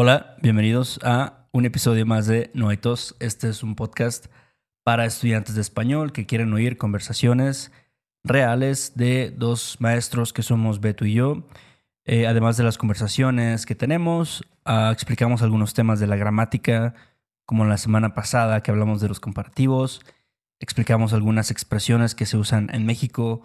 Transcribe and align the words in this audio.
Hola, 0.00 0.36
bienvenidos 0.40 1.00
a 1.02 1.48
un 1.50 1.64
episodio 1.64 2.06
más 2.06 2.28
de 2.28 2.52
No 2.54 2.68
hay 2.68 2.76
tos. 2.76 3.16
Este 3.18 3.48
es 3.48 3.64
un 3.64 3.74
podcast 3.74 4.26
para 4.84 5.04
estudiantes 5.04 5.56
de 5.56 5.60
español 5.60 6.12
que 6.12 6.24
quieren 6.24 6.52
oír 6.52 6.78
conversaciones 6.78 7.72
reales 8.22 8.92
de 8.94 9.34
dos 9.36 9.78
maestros 9.80 10.32
que 10.32 10.44
somos 10.44 10.80
Beto 10.80 11.04
y 11.04 11.14
yo. 11.14 11.48
Eh, 12.04 12.28
además 12.28 12.56
de 12.56 12.62
las 12.62 12.78
conversaciones 12.78 13.66
que 13.66 13.74
tenemos, 13.74 14.44
ah, 14.64 14.90
explicamos 14.92 15.42
algunos 15.42 15.74
temas 15.74 15.98
de 15.98 16.06
la 16.06 16.14
gramática, 16.14 16.94
como 17.44 17.64
la 17.64 17.76
semana 17.76 18.14
pasada 18.14 18.62
que 18.62 18.70
hablamos 18.70 19.00
de 19.00 19.08
los 19.08 19.18
comparativos, 19.18 20.02
explicamos 20.60 21.12
algunas 21.12 21.50
expresiones 21.50 22.14
que 22.14 22.24
se 22.24 22.36
usan 22.36 22.70
en 22.72 22.86
México 22.86 23.42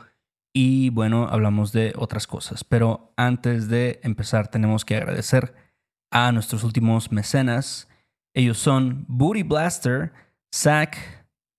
y 0.54 0.92
bueno, 0.92 1.28
hablamos 1.32 1.72
de 1.72 1.94
otras 1.98 2.28
cosas. 2.28 2.64
Pero 2.64 3.12
antes 3.18 3.70
de 3.70 4.00
empezar 4.04 4.50
tenemos 4.50 4.86
que 4.86 4.98
agradecer 4.98 5.63
a 6.14 6.32
nuestros 6.32 6.64
últimos 6.64 7.12
mecenas. 7.12 7.90
Ellos 8.36 8.60
son 8.60 9.06
Booty 9.08 9.42
Blaster, 9.44 10.14
Zach, 10.56 10.96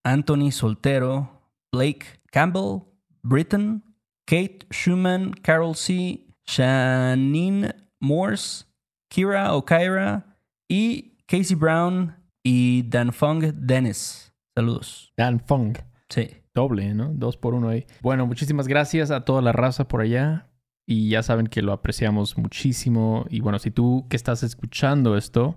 Anthony 0.04 0.52
Soltero, 0.52 1.42
Blake 1.72 2.06
Campbell, 2.30 2.82
Britton, 3.22 3.82
Kate 4.26 4.60
Schumann, 4.70 5.32
Carol 5.42 5.74
C., 5.74 6.26
Shanine 6.46 7.74
Morse, 8.00 8.64
Kira 9.10 9.54
O'Kaira 9.54 10.36
y 10.68 11.16
Casey 11.26 11.56
Brown 11.56 12.14
y 12.44 12.82
Dan 12.82 13.12
Fong 13.12 13.42
Dennis. 13.54 14.32
Saludos. 14.56 15.12
Dan 15.16 15.40
Fong. 15.40 15.76
Sí. 16.08 16.28
Doble, 16.54 16.94
¿no? 16.94 17.08
Dos 17.12 17.36
por 17.36 17.54
uno 17.54 17.70
ahí. 17.70 17.86
Bueno, 18.02 18.26
muchísimas 18.26 18.68
gracias 18.68 19.10
a 19.10 19.24
toda 19.24 19.42
la 19.42 19.50
raza 19.50 19.88
por 19.88 20.00
allá. 20.00 20.46
Y 20.86 21.08
ya 21.08 21.22
saben 21.22 21.46
que 21.46 21.62
lo 21.62 21.72
apreciamos 21.72 22.36
muchísimo. 22.36 23.24
Y 23.30 23.40
bueno, 23.40 23.58
si 23.58 23.70
tú 23.70 24.06
que 24.08 24.16
estás 24.16 24.42
escuchando 24.42 25.16
esto 25.16 25.56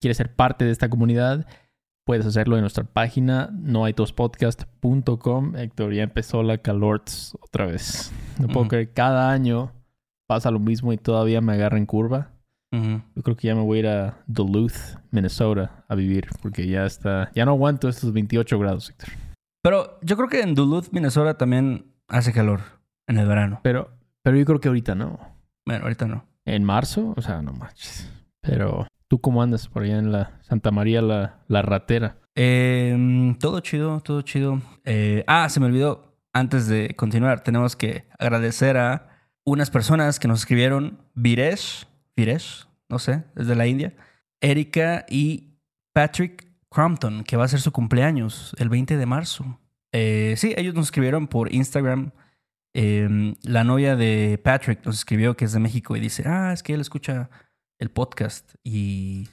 quieres 0.00 0.16
ser 0.16 0.34
parte 0.34 0.64
de 0.64 0.70
esta 0.70 0.88
comunidad, 0.90 1.46
puedes 2.04 2.26
hacerlo 2.26 2.56
en 2.56 2.62
nuestra 2.62 2.84
página 2.84 3.50
noaitospodcast.com. 4.44 5.56
Héctor, 5.56 5.92
ya 5.94 6.02
empezó 6.02 6.42
la 6.42 6.58
calorts 6.58 7.36
otra 7.40 7.66
vez. 7.66 8.12
No 8.38 8.46
puedo 8.48 8.60
Ujú. 8.60 8.68
creer, 8.68 8.92
cada 8.92 9.30
año 9.30 9.72
pasa 10.26 10.50
lo 10.50 10.58
mismo 10.60 10.92
y 10.92 10.96
todavía 10.96 11.40
me 11.40 11.52
agarra 11.54 11.78
en 11.78 11.86
curva. 11.86 12.30
Ujú. 12.72 13.02
Yo 13.16 13.22
creo 13.22 13.36
que 13.36 13.48
ya 13.48 13.54
me 13.54 13.62
voy 13.62 13.78
a 13.78 13.80
ir 13.80 13.86
a 13.88 14.22
Duluth, 14.26 14.72
Minnesota, 15.10 15.84
a 15.88 15.94
vivir, 15.94 16.28
porque 16.40 16.66
ya 16.68 16.86
está, 16.86 17.30
ya 17.34 17.44
no 17.44 17.50
aguanto 17.52 17.88
estos 17.88 18.12
28 18.12 18.58
grados, 18.58 18.90
Héctor. 18.90 19.08
Pero 19.62 19.98
yo 20.02 20.16
creo 20.16 20.28
que 20.28 20.40
en 20.40 20.54
Duluth, 20.54 20.86
Minnesota 20.92 21.36
también 21.36 21.92
hace 22.08 22.32
calor 22.32 22.60
en 23.06 23.18
el 23.18 23.26
verano. 23.26 23.60
Pero, 23.62 23.90
pero 24.22 24.36
yo 24.36 24.44
creo 24.44 24.60
que 24.60 24.68
ahorita 24.68 24.94
no. 24.94 25.18
Bueno, 25.66 25.84
ahorita 25.84 26.06
no. 26.06 26.24
En 26.44 26.64
marzo, 26.64 27.14
o 27.16 27.22
sea, 27.22 27.42
no 27.42 27.52
manches. 27.52 28.10
Pero, 28.40 28.86
¿tú 29.08 29.20
cómo 29.20 29.42
andas 29.42 29.68
por 29.68 29.82
allá 29.82 29.98
en 29.98 30.12
la 30.12 30.40
Santa 30.42 30.70
María 30.70 31.02
la, 31.02 31.40
la 31.48 31.62
ratera? 31.62 32.16
Eh, 32.34 33.36
todo 33.38 33.60
chido, 33.60 34.00
todo 34.00 34.22
chido. 34.22 34.60
Eh, 34.84 35.24
ah, 35.26 35.48
se 35.48 35.60
me 35.60 35.66
olvidó. 35.66 36.16
Antes 36.32 36.68
de 36.68 36.94
continuar, 36.96 37.42
tenemos 37.42 37.76
que 37.76 38.06
agradecer 38.18 38.76
a 38.76 39.08
unas 39.44 39.70
personas 39.70 40.18
que 40.20 40.28
nos 40.28 40.40
escribieron. 40.40 40.98
Viresh, 41.14 41.86
Viresh, 42.16 42.66
no 42.88 42.98
sé, 42.98 43.24
desde 43.34 43.56
la 43.56 43.66
India. 43.66 43.94
Erika 44.40 45.04
y 45.08 45.58
Patrick 45.92 46.46
Crompton, 46.70 47.24
que 47.24 47.36
va 47.36 47.44
a 47.44 47.48
ser 47.48 47.60
su 47.60 47.72
cumpleaños 47.72 48.54
el 48.58 48.68
20 48.68 48.96
de 48.96 49.06
marzo. 49.06 49.58
Eh, 49.92 50.34
sí, 50.36 50.54
ellos 50.56 50.74
nos 50.74 50.86
escribieron 50.86 51.26
por 51.26 51.52
Instagram. 51.52 52.12
Eh, 52.74 53.34
la 53.42 53.64
novia 53.64 53.96
de 53.96 54.40
Patrick 54.42 54.84
nos 54.86 54.96
escribió 54.96 55.36
que 55.36 55.44
es 55.44 55.52
de 55.52 55.58
México 55.60 55.96
y 55.96 56.00
dice, 56.00 56.24
ah, 56.26 56.52
es 56.52 56.62
que 56.62 56.72
él 56.74 56.80
escucha 56.80 57.30
el 57.78 57.90
podcast 57.90 58.54
y 58.62 59.28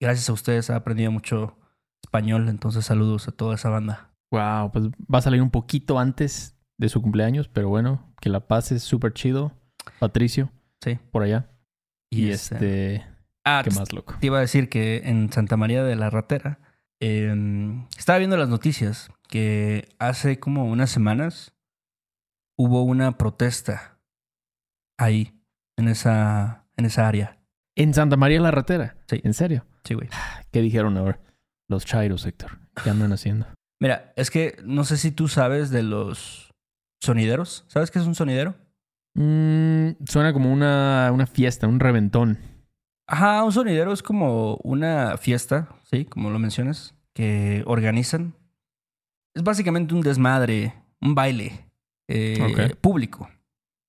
gracias 0.00 0.28
a 0.28 0.32
ustedes 0.32 0.68
ha 0.70 0.76
aprendido 0.76 1.10
mucho 1.10 1.56
español, 2.02 2.48
entonces 2.48 2.84
saludos 2.84 3.28
a 3.28 3.32
toda 3.32 3.54
esa 3.54 3.70
banda. 3.70 4.10
Wow, 4.30 4.72
pues 4.72 4.86
va 5.12 5.18
a 5.18 5.22
salir 5.22 5.40
un 5.40 5.50
poquito 5.50 5.98
antes 5.98 6.56
de 6.78 6.88
su 6.88 7.00
cumpleaños, 7.00 7.48
pero 7.48 7.68
bueno, 7.68 8.12
que 8.20 8.28
la 8.28 8.46
pases 8.46 8.82
súper 8.82 9.12
chido. 9.12 9.52
Patricio, 9.98 10.50
Sí. 10.82 10.98
por 11.12 11.22
allá. 11.22 11.48
Y, 12.10 12.30
este- 12.30 12.54
este, 12.96 13.06
Ah, 13.44 13.62
qué 13.64 13.70
te- 13.70 13.76
más 13.78 13.92
loco. 13.92 14.14
te 14.20 14.26
iba 14.26 14.38
a 14.38 14.42
decir 14.42 14.68
que 14.68 15.02
en 15.04 15.32
Santa 15.32 15.56
María 15.56 15.82
de 15.82 15.96
la 15.96 16.10
Ratera 16.10 16.58
eh, 17.00 17.34
estaba 17.98 18.18
viendo 18.18 18.36
las 18.36 18.48
noticias 18.48 19.10
que 19.28 19.88
hace 19.98 20.38
como 20.38 20.66
unas 20.66 20.90
semanas 20.90 21.51
hubo 22.56 22.82
una 22.82 23.18
protesta 23.18 23.98
ahí, 24.98 25.34
en 25.76 25.88
esa, 25.88 26.66
en 26.76 26.86
esa 26.86 27.08
área. 27.08 27.38
En 27.74 27.94
Santa 27.94 28.16
María 28.16 28.40
la 28.40 28.50
ratera. 28.50 28.96
Sí. 29.06 29.20
¿En 29.24 29.34
serio? 29.34 29.64
Sí, 29.84 29.94
güey. 29.94 30.08
¿Qué 30.50 30.60
dijeron 30.60 30.96
ahora? 30.96 31.20
Los 31.68 31.84
chairos, 31.86 32.26
Héctor. 32.26 32.58
¿Qué 32.82 32.90
andan 32.90 33.12
haciendo? 33.12 33.46
Mira, 33.80 34.12
es 34.16 34.30
que 34.30 34.56
no 34.64 34.84
sé 34.84 34.96
si 34.96 35.10
tú 35.10 35.28
sabes 35.28 35.70
de 35.70 35.82
los 35.82 36.52
sonideros. 37.00 37.64
¿Sabes 37.68 37.90
qué 37.90 37.98
es 37.98 38.06
un 38.06 38.14
sonidero? 38.14 38.54
Mm, 39.14 40.04
suena 40.06 40.32
como 40.32 40.52
una, 40.52 41.10
una 41.12 41.26
fiesta, 41.26 41.66
un 41.66 41.80
reventón. 41.80 42.38
Ajá, 43.06 43.42
un 43.42 43.52
sonidero 43.52 43.92
es 43.92 44.02
como 44.02 44.56
una 44.62 45.16
fiesta, 45.16 45.68
sí, 45.90 46.04
como 46.04 46.30
lo 46.30 46.38
mencionas, 46.38 46.94
que 47.12 47.64
organizan. 47.66 48.34
Es 49.34 49.42
básicamente 49.42 49.94
un 49.94 50.02
desmadre, 50.02 50.74
un 51.00 51.14
baile 51.14 51.71
eh, 52.08 52.74
público, 52.80 53.28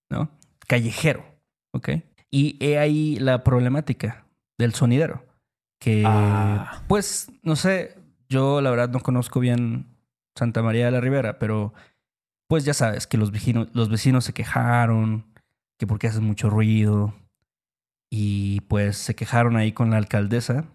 ¿no? 0.10 0.30
Callejero, 0.68 1.26
¿ok? 1.74 1.90
Y 2.32 2.58
he 2.60 2.78
ahí 2.80 3.18
la 3.18 3.44
problemática 3.44 4.26
del 4.58 4.74
sonidero. 4.74 5.26
Que, 5.80 6.04
Ah. 6.06 6.84
pues, 6.88 7.32
no 7.44 7.56
sé, 7.56 7.98
yo 8.30 8.62
la 8.62 8.70
verdad 8.72 8.90
no 8.90 9.02
conozco 9.02 9.40
bien 9.40 9.88
Santa 10.38 10.62
María 10.64 10.86
de 10.86 10.92
la 10.92 11.02
Ribera, 11.02 11.38
pero 11.40 11.74
pues 12.48 12.66
ya 12.66 12.74
sabes 12.74 13.06
que 13.08 13.18
los 13.18 13.32
vecinos, 13.32 13.68
los 13.74 13.90
vecinos 13.90 14.24
se 14.26 14.34
quejaron, 14.34 15.26
que 15.78 15.86
porque 15.88 16.08
hace 16.08 16.22
mucho 16.22 16.50
ruido, 16.50 17.14
y 18.10 18.62
pues 18.62 18.96
se 18.98 19.16
quejaron 19.16 19.58
ahí 19.58 19.72
con 19.74 19.90
la 19.92 19.98
alcaldesa, 19.98 20.66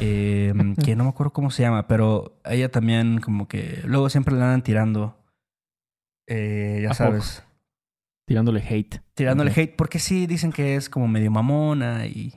eh, 0.00 0.52
que 0.84 0.96
no 0.96 1.04
me 1.04 1.10
acuerdo 1.10 1.32
cómo 1.32 1.50
se 1.50 1.62
llama, 1.62 1.86
pero 1.86 2.40
ella 2.44 2.70
también 2.70 3.20
como 3.20 3.46
que 3.46 3.80
luego 3.84 4.08
siempre 4.10 4.34
le 4.34 4.42
andan 4.42 4.62
tirando, 4.62 5.15
eh, 6.26 6.80
ya 6.82 6.90
¿A 6.90 6.94
sabes, 6.94 7.42
Tirándole 8.26 8.60
hate. 8.60 9.00
tirándole 9.14 9.52
hate, 9.52 9.76
porque 9.76 9.98
sí, 9.98 10.26
dicen 10.26 10.52
que 10.52 10.74
es 10.74 10.88
como 10.90 11.06
medio 11.06 11.30
mamona 11.30 12.06
y, 12.06 12.34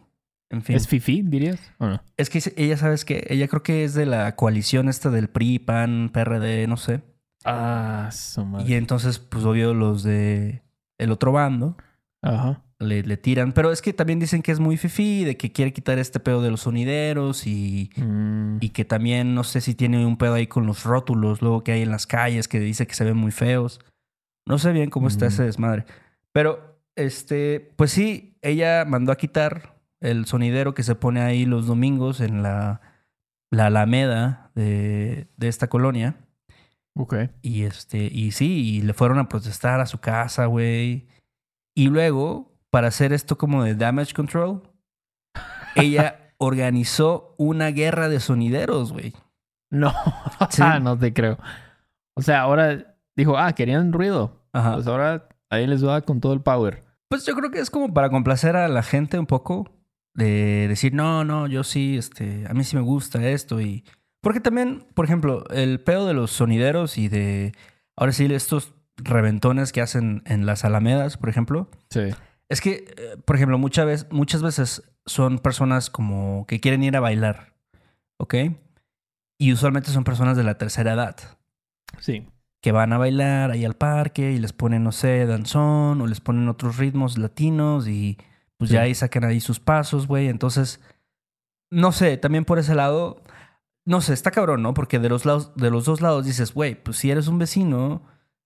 en 0.52 0.62
fin. 0.62 0.76
¿Es 0.76 0.88
fifi, 0.88 1.24
dirías? 1.24 1.60
¿O 1.80 1.88
no? 1.88 2.02
Es 2.18 2.30
que 2.30 2.42
ella 2.58 2.78
sabes 2.78 3.06
que 3.06 3.26
ella 3.30 3.48
creo 3.48 3.64
que 3.64 3.84
es 3.84 3.96
de 3.96 4.06
la 4.06 4.36
coalición 4.36 4.88
esta 4.88 5.10
del 5.10 5.30
PRI, 5.30 5.60
PAN, 5.60 6.12
PRD, 6.14 6.68
no 6.68 6.78
sé. 6.78 7.02
Ah, 7.46 8.10
su 8.12 8.46
madre. 8.46 8.70
Y 8.70 8.76
entonces, 8.76 9.18
pues 9.18 9.46
obvio, 9.46 9.74
los 9.74 10.04
de 10.04 10.62
el 11.00 11.12
otro 11.12 11.32
bando 11.32 11.78
Ajá. 12.22 12.62
Le, 12.80 13.04
le 13.04 13.18
tiran. 13.18 13.52
Pero 13.52 13.72
es 13.72 13.82
que 13.82 13.94
también 13.94 14.20
dicen 14.20 14.42
que 14.42 14.52
es 14.52 14.60
muy 14.60 14.78
fifí, 14.78 15.24
de 15.26 15.36
que 15.38 15.52
quiere 15.52 15.74
quitar 15.74 16.00
este 16.00 16.20
pedo 16.20 16.42
de 16.42 16.52
los 16.52 16.62
sonideros 16.62 17.46
y, 17.46 17.90
Mm, 17.98 18.58
y 18.62 18.70
que 18.70 18.86
también 18.86 19.36
no 19.36 19.44
sé 19.44 19.62
si 19.62 19.76
tiene 19.76 20.06
un 20.06 20.18
pedo 20.18 20.34
ahí 20.36 20.48
con 20.48 20.66
los 20.66 20.84
rótulos 20.86 21.42
luego 21.42 21.64
que 21.64 21.74
hay 21.74 21.82
en 21.82 21.92
las 21.92 22.08
calles 22.08 22.48
que 22.48 22.60
dice 22.60 22.88
que 22.88 22.94
se 22.96 23.04
ven 23.06 23.18
muy 23.18 23.32
feos. 23.32 23.80
No 24.48 24.58
sé 24.58 24.72
bien 24.72 24.90
cómo 24.90 25.08
está 25.08 25.26
Mm. 25.26 25.28
ese 25.28 25.44
desmadre. 25.44 25.86
Pero, 26.32 26.80
este, 26.96 27.72
pues 27.76 27.92
sí, 27.92 28.38
ella 28.42 28.86
mandó 28.86 29.12
a 29.12 29.18
quitar 29.18 29.76
el 30.02 30.26
sonidero 30.26 30.74
que 30.74 30.84
se 30.84 30.96
pone 30.96 31.20
ahí 31.22 31.46
los 31.46 31.68
domingos 31.68 32.22
en 32.22 32.42
la, 32.42 32.82
la 33.52 33.66
alameda 33.68 34.52
de, 34.56 35.28
de 35.38 35.48
esta 35.50 35.68
colonia. 35.68 36.16
ok. 36.96 37.16
Y 37.42 37.64
este, 37.64 38.10
y 38.12 38.32
sí, 38.32 38.78
y 38.78 38.82
le 38.82 38.94
fueron 38.94 39.20
a 39.20 39.28
protestar 39.30 39.80
a 39.82 39.86
su 39.86 40.00
casa, 40.00 40.46
güey. 40.46 41.08
Y 41.76 41.88
luego, 41.90 42.49
para 42.70 42.88
hacer 42.88 43.14
esto 43.14 43.38
como 43.38 43.64
de 43.64 43.76
damage 43.76 44.14
control, 44.14 44.64
ella 45.76 46.34
organizó 46.38 47.36
una 47.38 47.68
guerra 47.68 48.10
de 48.10 48.20
sonideros, 48.20 48.94
güey. 48.94 49.14
No, 49.72 49.94
Sí. 50.50 50.62
Ah, 50.64 50.80
no 50.80 50.98
te 50.98 51.14
creo. 51.14 51.38
O 52.16 52.22
sea, 52.22 52.42
ahora 52.42 52.96
dijo, 53.16 53.38
ah, 53.38 53.54
querían 53.54 53.94
ruido. 53.94 54.46
Ajá. 54.52 54.76
Pues 54.76 54.88
ahora 54.88 55.30
ahí 55.50 55.68
les 55.68 55.86
va 55.86 56.02
con 56.02 56.20
todo 56.20 56.34
el 56.34 56.42
power. 56.42 56.84
Pues 57.10 57.26
yo 57.26 57.36
creo 57.36 57.52
que 57.52 57.60
es 57.60 57.70
como 57.70 57.94
para 57.94 58.10
complacer 58.10 58.56
a 58.56 58.68
la 58.68 58.84
gente 58.84 59.18
un 59.20 59.26
poco. 59.26 59.72
De 60.16 60.68
decir, 60.68 60.94
no, 60.94 61.24
no, 61.24 61.48
yo 61.48 61.64
sí, 61.64 61.98
este, 61.98 62.46
a 62.50 62.54
mí 62.54 62.64
sí 62.64 62.76
me 62.76 62.82
gusta 62.82 63.26
esto. 63.28 63.62
Y. 63.62 63.86
Porque 64.22 64.40
también, 64.40 64.86
por 64.94 65.06
ejemplo, 65.06 65.48
el 65.50 65.80
pedo 65.80 66.08
de 66.08 66.14
los 66.14 66.32
sonideros 66.32 66.98
y 66.98 67.08
de. 67.08 67.54
Ahora 67.96 68.12
sí, 68.12 68.26
estos 68.34 68.74
reventones 68.98 69.72
que 69.72 69.82
hacen 69.82 70.24
en 70.26 70.46
las 70.46 70.66
alamedas, 70.66 71.18
por 71.18 71.30
ejemplo. 71.30 71.70
Sí. 71.90 72.10
Es 72.50 72.62
que, 72.62 72.86
eh, 72.98 73.18
por 73.26 73.36
ejemplo, 73.36 73.58
muchas 73.58 73.86
veces, 73.86 74.08
muchas 74.12 74.42
veces 74.42 74.84
son 75.06 75.40
personas 75.40 75.90
como 75.90 76.46
que 76.48 76.60
quieren 76.60 76.84
ir 76.84 76.96
a 76.98 77.00
bailar, 77.00 77.54
¿ok? 78.18 78.36
Y 79.38 79.54
usualmente 79.54 79.92
son 79.92 80.04
personas 80.04 80.36
de 80.36 80.44
la 80.44 80.58
tercera 80.58 80.94
edad 80.94 81.16
Sí. 82.00 82.28
que 82.62 82.72
van 82.72 82.92
a 82.92 82.98
bailar 82.98 83.52
ahí 83.52 83.64
al 83.66 83.76
parque 83.76 84.32
y 84.34 84.38
les 84.40 84.52
ponen, 84.54 84.84
no 84.84 84.92
sé, 84.92 85.26
danzón 85.26 86.02
o 86.02 86.08
les 86.08 86.20
ponen 86.22 86.50
otros 86.50 86.78
ritmos 86.78 87.18
latinos 87.18 87.88
y 87.88 88.18
pues 88.58 88.70
Sí. 88.70 88.76
ya 88.76 88.82
ahí 88.82 88.94
sacan 88.96 89.24
ahí 89.24 89.40
sus 89.40 89.60
pasos, 89.62 90.08
güey. 90.08 90.28
Entonces, 90.28 90.82
no 91.72 91.92
sé, 91.94 92.18
también 92.18 92.44
por 92.46 92.60
ese 92.60 92.76
lado, 92.76 93.22
no 93.86 94.02
sé, 94.02 94.14
está 94.14 94.32
cabrón, 94.32 94.62
¿no? 94.62 94.74
Porque 94.74 95.00
de 95.00 95.08
los, 95.08 95.26
lados, 95.26 95.54
de 95.56 95.70
los 95.72 95.86
dos 95.86 96.02
lados 96.02 96.26
dices, 96.26 96.54
güey, 96.54 96.76
pues 96.84 96.98
si 96.98 97.10
eres 97.12 97.28
un 97.28 97.38
vecino, 97.40 98.02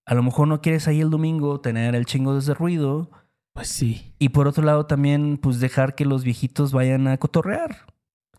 a 0.05 0.13
lo 0.13 0.21
mejor 0.23 0.47
no 0.47 0.61
quieres 0.61 0.87
ahí 0.87 1.01
el 1.01 1.09
domingo 1.09 1.59
tener 1.61 1.95
el 1.95 2.05
chingo 2.05 2.33
de 2.33 2.39
ese 2.39 2.53
ruido. 2.53 3.09
Pues 3.53 3.67
sí. 3.67 4.13
Y 4.19 4.29
por 4.29 4.47
otro 4.47 4.63
lado 4.63 4.85
también, 4.85 5.37
pues 5.37 5.59
dejar 5.59 5.95
que 5.95 6.05
los 6.05 6.23
viejitos 6.23 6.71
vayan 6.71 7.07
a 7.07 7.17
cotorrear. 7.17 7.85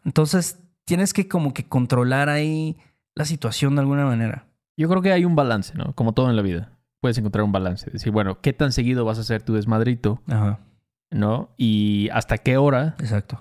Entonces, 0.05 0.59
tienes 0.85 1.13
que 1.13 1.29
como 1.29 1.55
que 1.55 1.65
controlar 1.65 2.29
ahí 2.29 2.77
la 3.15 3.25
situación 3.25 3.75
de 3.77 3.81
alguna 3.83 4.05
manera. 4.05 4.47
Yo 4.77 4.89
creo 4.89 5.03
que 5.03 5.13
hay 5.13 5.25
un 5.25 5.37
balance, 5.37 5.75
¿no? 5.77 5.95
Como 5.95 6.13
todo 6.13 6.29
en 6.31 6.37
la 6.37 6.43
vida. 6.43 6.73
Puedes 7.01 7.17
encontrar 7.19 7.45
un 7.45 7.53
balance. 7.53 7.91
Decir, 7.91 8.13
bueno, 8.13 8.41
¿qué 8.41 8.53
tan 8.53 8.73
seguido 8.73 9.05
vas 9.05 9.19
a 9.19 9.21
hacer 9.21 9.43
tu 9.43 9.55
desmadrito? 9.55 10.21
Ajá, 10.27 10.59
¿No? 11.11 11.51
Y 11.57 12.09
hasta 12.13 12.39
qué 12.39 12.57
hora. 12.57 12.97
exacto. 12.99 13.41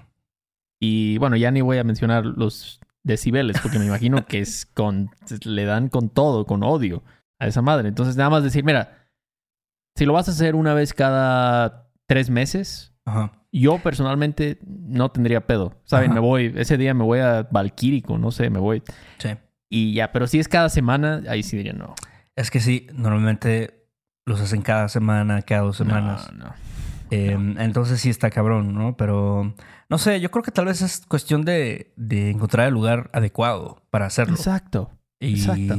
Y 0.79 1.17
bueno, 1.17 1.37
ya 1.37 1.49
ni 1.49 1.61
voy 1.61 1.77
a 1.77 1.83
mencionar 1.83 2.25
los 2.25 2.81
decibeles, 3.03 3.59
porque 3.61 3.79
me 3.79 3.85
imagino 3.85 4.25
que 4.27 4.39
es 4.41 4.65
con. 4.65 5.09
le 5.43 5.65
dan 5.65 5.89
con 5.89 6.09
todo, 6.09 6.45
con 6.45 6.61
odio 6.61 7.03
a 7.39 7.47
esa 7.47 7.61
madre. 7.61 7.87
Entonces, 7.87 8.15
nada 8.15 8.29
más 8.29 8.43
decir, 8.43 8.63
mira, 8.63 9.02
si 9.95 10.05
lo 10.05 10.13
vas 10.13 10.27
a 10.27 10.31
hacer 10.31 10.55
una 10.55 10.73
vez 10.73 10.93
cada 10.93 11.89
tres 12.07 12.29
meses, 12.29 12.93
Ajá. 13.05 13.31
yo 13.51 13.77
personalmente 13.79 14.59
no 14.65 15.11
tendría 15.11 15.45
pedo. 15.47 15.81
¿Saben? 15.85 16.11
Ajá. 16.11 16.15
Me 16.15 16.19
voy, 16.25 16.53
ese 16.55 16.77
día 16.77 16.93
me 16.93 17.03
voy 17.03 17.19
a 17.19 17.47
Valquírico, 17.49 18.17
no 18.17 18.31
sé, 18.31 18.49
me 18.49 18.59
voy. 18.59 18.83
Sí. 19.19 19.29
Y 19.69 19.93
ya, 19.93 20.11
pero 20.11 20.27
si 20.27 20.39
es 20.39 20.47
cada 20.47 20.69
semana, 20.69 21.21
ahí 21.27 21.43
sí 21.43 21.57
diría 21.57 21.73
no. 21.73 21.95
Es 22.35 22.51
que 22.51 22.59
sí, 22.59 22.87
normalmente 22.93 23.87
los 24.25 24.39
hacen 24.41 24.61
cada 24.61 24.87
semana, 24.89 25.41
cada 25.41 25.61
dos 25.61 25.77
semanas. 25.77 26.31
No, 26.33 26.45
no. 26.45 26.53
Eh, 27.11 27.37
Entonces 27.59 28.01
sí 28.01 28.09
está 28.09 28.31
cabrón, 28.31 28.73
¿no? 28.73 28.97
Pero 28.97 29.53
no 29.89 29.97
sé, 29.99 30.19
yo 30.19 30.31
creo 30.31 30.43
que 30.43 30.51
tal 30.51 30.65
vez 30.65 30.81
es 30.81 31.05
cuestión 31.05 31.45
de, 31.45 31.93
de 31.95 32.31
encontrar 32.31 32.67
el 32.67 32.73
lugar 32.73 33.09
adecuado 33.13 33.83
para 33.91 34.07
hacerlo. 34.07 34.35
Exacto. 34.35 34.91
Y, 35.19 35.35
exacto. 35.35 35.75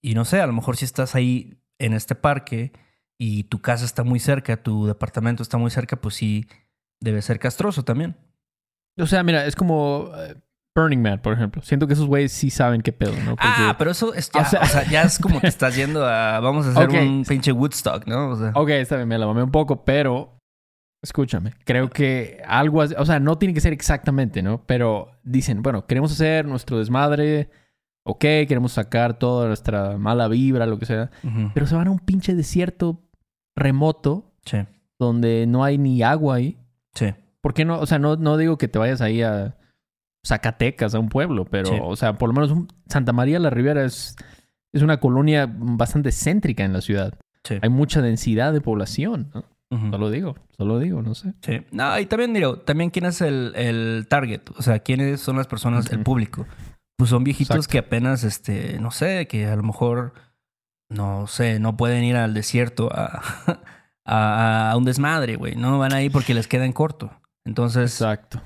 y 0.00 0.14
no 0.14 0.24
sé, 0.24 0.40
a 0.40 0.46
lo 0.46 0.52
mejor 0.52 0.76
si 0.76 0.84
estás 0.84 1.14
ahí 1.14 1.60
en 1.78 1.92
este 1.92 2.14
parque 2.14 2.72
y 3.18 3.44
tu 3.44 3.60
casa 3.60 3.84
está 3.84 4.02
muy 4.04 4.18
cerca, 4.20 4.62
tu 4.62 4.86
departamento 4.86 5.42
está 5.42 5.56
muy 5.58 5.70
cerca, 5.70 5.96
pues 6.00 6.14
sí 6.16 6.46
debe 7.00 7.22
ser 7.22 7.38
castroso 7.38 7.84
también. 7.84 8.16
O 8.98 9.06
sea, 9.06 9.22
mira, 9.22 9.44
es 9.46 9.56
como 9.56 10.10
eh, 10.16 10.36
Burning 10.76 11.00
Man, 11.02 11.20
por 11.22 11.32
ejemplo. 11.32 11.62
Siento 11.62 11.86
que 11.86 11.92
esos 11.94 12.06
güeyes 12.06 12.32
sí 12.32 12.50
saben 12.50 12.80
qué 12.80 12.92
pedo, 12.92 13.12
¿no? 13.24 13.30
Porque- 13.36 13.42
Ah, 13.46 13.74
pero 13.78 13.90
eso 13.90 14.14
es 14.14 14.30
ya, 14.32 14.40
O 14.42 14.44
sea- 14.44 14.60
o 14.62 14.66
sea, 14.66 14.88
ya 14.90 15.02
es 15.02 15.18
como 15.18 15.40
que 15.40 15.46
estás 15.48 15.76
yendo 15.76 16.04
a, 16.06 16.40
vamos 16.40 16.66
a 16.66 16.70
hacer 16.70 16.88
un 17.00 17.24
pinche 17.24 17.52
Woodstock, 17.52 18.06
¿no? 18.06 18.30
O 18.30 18.36
sea, 18.36 18.52
Ok, 18.54 18.68
está 18.70 18.96
bien, 18.96 19.08
me 19.08 19.18
la 19.18 19.26
mamé 19.26 19.42
un 19.42 19.50
poco, 19.50 19.84
pero 19.84 20.38
escúchame, 21.02 21.52
creo 21.64 21.90
que 21.90 22.40
algo 22.46 22.80
así, 22.82 22.94
o 22.96 23.04
sea, 23.04 23.20
no 23.20 23.36
tiene 23.36 23.52
que 23.54 23.60
ser 23.60 23.72
exactamente, 23.72 24.42
¿no? 24.42 24.64
Pero 24.66 25.10
dicen, 25.22 25.62
bueno, 25.62 25.86
queremos 25.86 26.10
hacer 26.12 26.46
nuestro 26.46 26.78
desmadre, 26.78 27.50
ok, 28.06 28.20
queremos 28.48 28.72
sacar 28.72 29.18
toda 29.18 29.48
nuestra 29.48 29.98
mala 29.98 30.28
vibra, 30.28 30.64
lo 30.66 30.78
que 30.78 30.86
sea, 30.86 31.10
pero 31.52 31.66
se 31.66 31.74
van 31.74 31.88
a 31.88 31.90
un 31.90 31.98
pinche 31.98 32.34
desierto 32.34 33.02
remoto 33.56 34.32
sí, 34.44 34.58
donde 34.98 35.46
no 35.46 35.64
hay 35.64 35.78
ni 35.78 36.02
agua 36.02 36.36
ahí. 36.36 36.58
sí, 36.94 37.06
¿Por 37.40 37.52
qué 37.54 37.64
no? 37.64 37.78
O 37.78 37.86
sea, 37.86 37.98
no, 37.98 38.16
no 38.16 38.36
digo 38.38 38.56
que 38.56 38.68
te 38.68 38.78
vayas 38.78 39.00
ahí 39.02 39.20
a 39.22 39.56
Zacatecas, 40.26 40.94
a 40.94 40.98
un 40.98 41.08
pueblo, 41.10 41.44
pero, 41.44 41.66
Sí. 41.66 41.78
o 41.82 41.94
sea, 41.96 42.16
por 42.16 42.28
lo 42.30 42.32
menos 42.34 42.50
un- 42.50 42.68
Santa 42.88 43.12
María 43.12 43.38
la 43.38 43.50
Ribera 43.50 43.84
es, 43.84 44.16
es 44.72 44.82
una 44.82 44.98
colonia 44.98 45.46
bastante 45.54 46.10
céntrica 46.12 46.64
en 46.64 46.72
la 46.72 46.80
ciudad. 46.80 47.14
sí. 47.46 47.58
Hay 47.60 47.68
mucha 47.68 48.00
densidad 48.00 48.54
de 48.54 48.62
población, 48.62 49.30
¿no? 49.34 49.44
ujú. 49.70 49.90
Solo 49.90 50.10
digo, 50.10 50.34
solo 50.56 50.78
digo, 50.78 51.02
no 51.02 51.14
sé. 51.14 51.34
Sí. 51.42 51.60
No, 51.72 51.98
y 52.00 52.06
también, 52.06 52.32
digo, 52.32 52.56
también 52.60 52.88
quién 52.88 53.04
es 53.04 53.20
el, 53.20 53.52
el 53.56 54.06
target, 54.08 54.40
o 54.56 54.62
sea, 54.62 54.78
quiénes 54.78 55.20
son 55.20 55.36
las 55.36 55.46
personas, 55.46 55.90
el 55.90 55.96
Ujú. 55.98 56.04
público. 56.04 56.46
Pues 56.96 57.10
son 57.10 57.22
viejitos 57.24 57.56
Exacto. 57.56 57.72
que 57.72 57.78
apenas, 57.78 58.24
este, 58.24 58.78
no 58.80 58.90
sé, 58.90 59.26
que 59.26 59.44
a 59.46 59.56
lo 59.56 59.62
mejor, 59.62 60.14
no 60.94 61.26
sé, 61.26 61.58
no 61.60 61.76
pueden 61.76 62.04
ir 62.04 62.16
al 62.16 62.34
desierto 62.34 62.88
a, 62.92 63.22
a, 64.06 64.70
a 64.70 64.76
un 64.76 64.84
desmadre, 64.84 65.36
güey. 65.36 65.56
No 65.56 65.78
van 65.78 65.92
ahí 65.92 66.10
porque 66.10 66.34
les 66.34 66.46
queda 66.48 66.64
en 66.64 66.72
corto. 66.72 67.10
Entonces, 67.46 67.92
Exacto. 68.00 68.40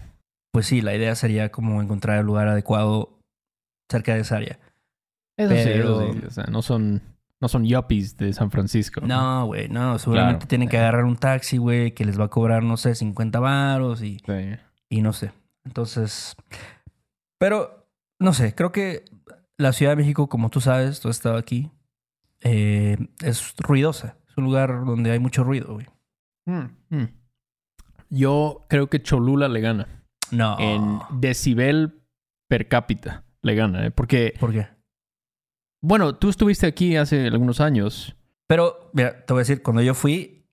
pues 0.52 0.66
sí, 0.66 0.80
la 0.80 0.94
idea 0.94 1.14
sería 1.14 1.50
como 1.50 1.80
encontrar 1.82 2.18
el 2.18 2.26
lugar 2.26 2.48
adecuado 2.48 3.18
cerca 3.90 4.14
de 4.14 4.20
esa 4.20 4.36
área. 4.36 4.58
Eso 5.38 5.54
sí, 5.54 5.60
Pero- 5.64 6.02
eso 6.02 6.12
sí. 6.12 6.26
O 6.26 6.30
sea, 6.30 6.44
no 6.50 6.62
son, 6.62 7.02
no 7.40 7.48
son 7.48 7.64
yuppies 7.64 8.16
de 8.16 8.32
San 8.32 8.50
Francisco. 8.50 9.00
No, 9.02 9.46
güey, 9.46 9.68
no, 9.68 9.98
seguramente 9.98 10.40
Claro. 10.40 10.48
tienen 10.48 10.68
que 10.68 10.78
agarrar 10.78 11.04
un 11.04 11.16
taxi, 11.16 11.58
güey, 11.58 11.92
que 11.92 12.04
les 12.04 12.18
va 12.18 12.24
a 12.24 12.28
cobrar, 12.30 12.62
no 12.64 12.76
sé, 12.76 12.94
50 12.94 13.38
varos 13.38 14.02
y... 14.02 14.18
Sí. 14.26 14.56
y 14.90 15.02
no 15.02 15.12
sé. 15.12 15.32
Entonces, 15.64 16.34
pero 17.38 17.86
no 18.20 18.32
sé, 18.32 18.54
creo 18.54 18.72
que 18.72 19.04
la 19.58 19.72
Ciudad 19.72 19.92
de 19.92 19.96
México, 19.96 20.28
como 20.28 20.50
tú 20.50 20.60
sabes, 20.60 21.00
tú 21.00 21.08
has 21.08 21.16
estado 21.16 21.36
aquí, 21.36 21.70
eh, 22.42 22.96
es 23.22 23.54
ruidosa. 23.58 24.16
Es 24.28 24.36
un 24.36 24.44
lugar 24.44 24.84
donde 24.84 25.10
hay 25.10 25.18
mucho 25.18 25.44
ruido, 25.44 25.74
güey. 25.74 25.86
Mm. 26.46 27.04
Yo 28.10 28.64
creo 28.68 28.88
que 28.88 29.02
Cholula 29.02 29.48
le 29.48 29.60
gana. 29.60 30.04
No. 30.30 30.56
En 30.58 31.00
decibel 31.20 32.02
per 32.48 32.68
cápita 32.68 33.24
le 33.42 33.54
gana, 33.54 33.86
¿eh? 33.86 33.90
Porque, 33.90 34.34
¿Por 34.38 34.52
qué? 34.52 34.68
bueno, 35.82 36.14
tú 36.14 36.28
estuviste 36.28 36.66
aquí 36.66 36.96
hace 36.96 37.26
algunos 37.26 37.60
años. 37.60 38.16
Pero, 38.46 38.90
mira, 38.94 39.24
te 39.24 39.32
voy 39.32 39.40
a 39.40 39.42
decir, 39.42 39.62
cuando 39.62 39.82
yo 39.82 39.94
fui, 39.94 40.46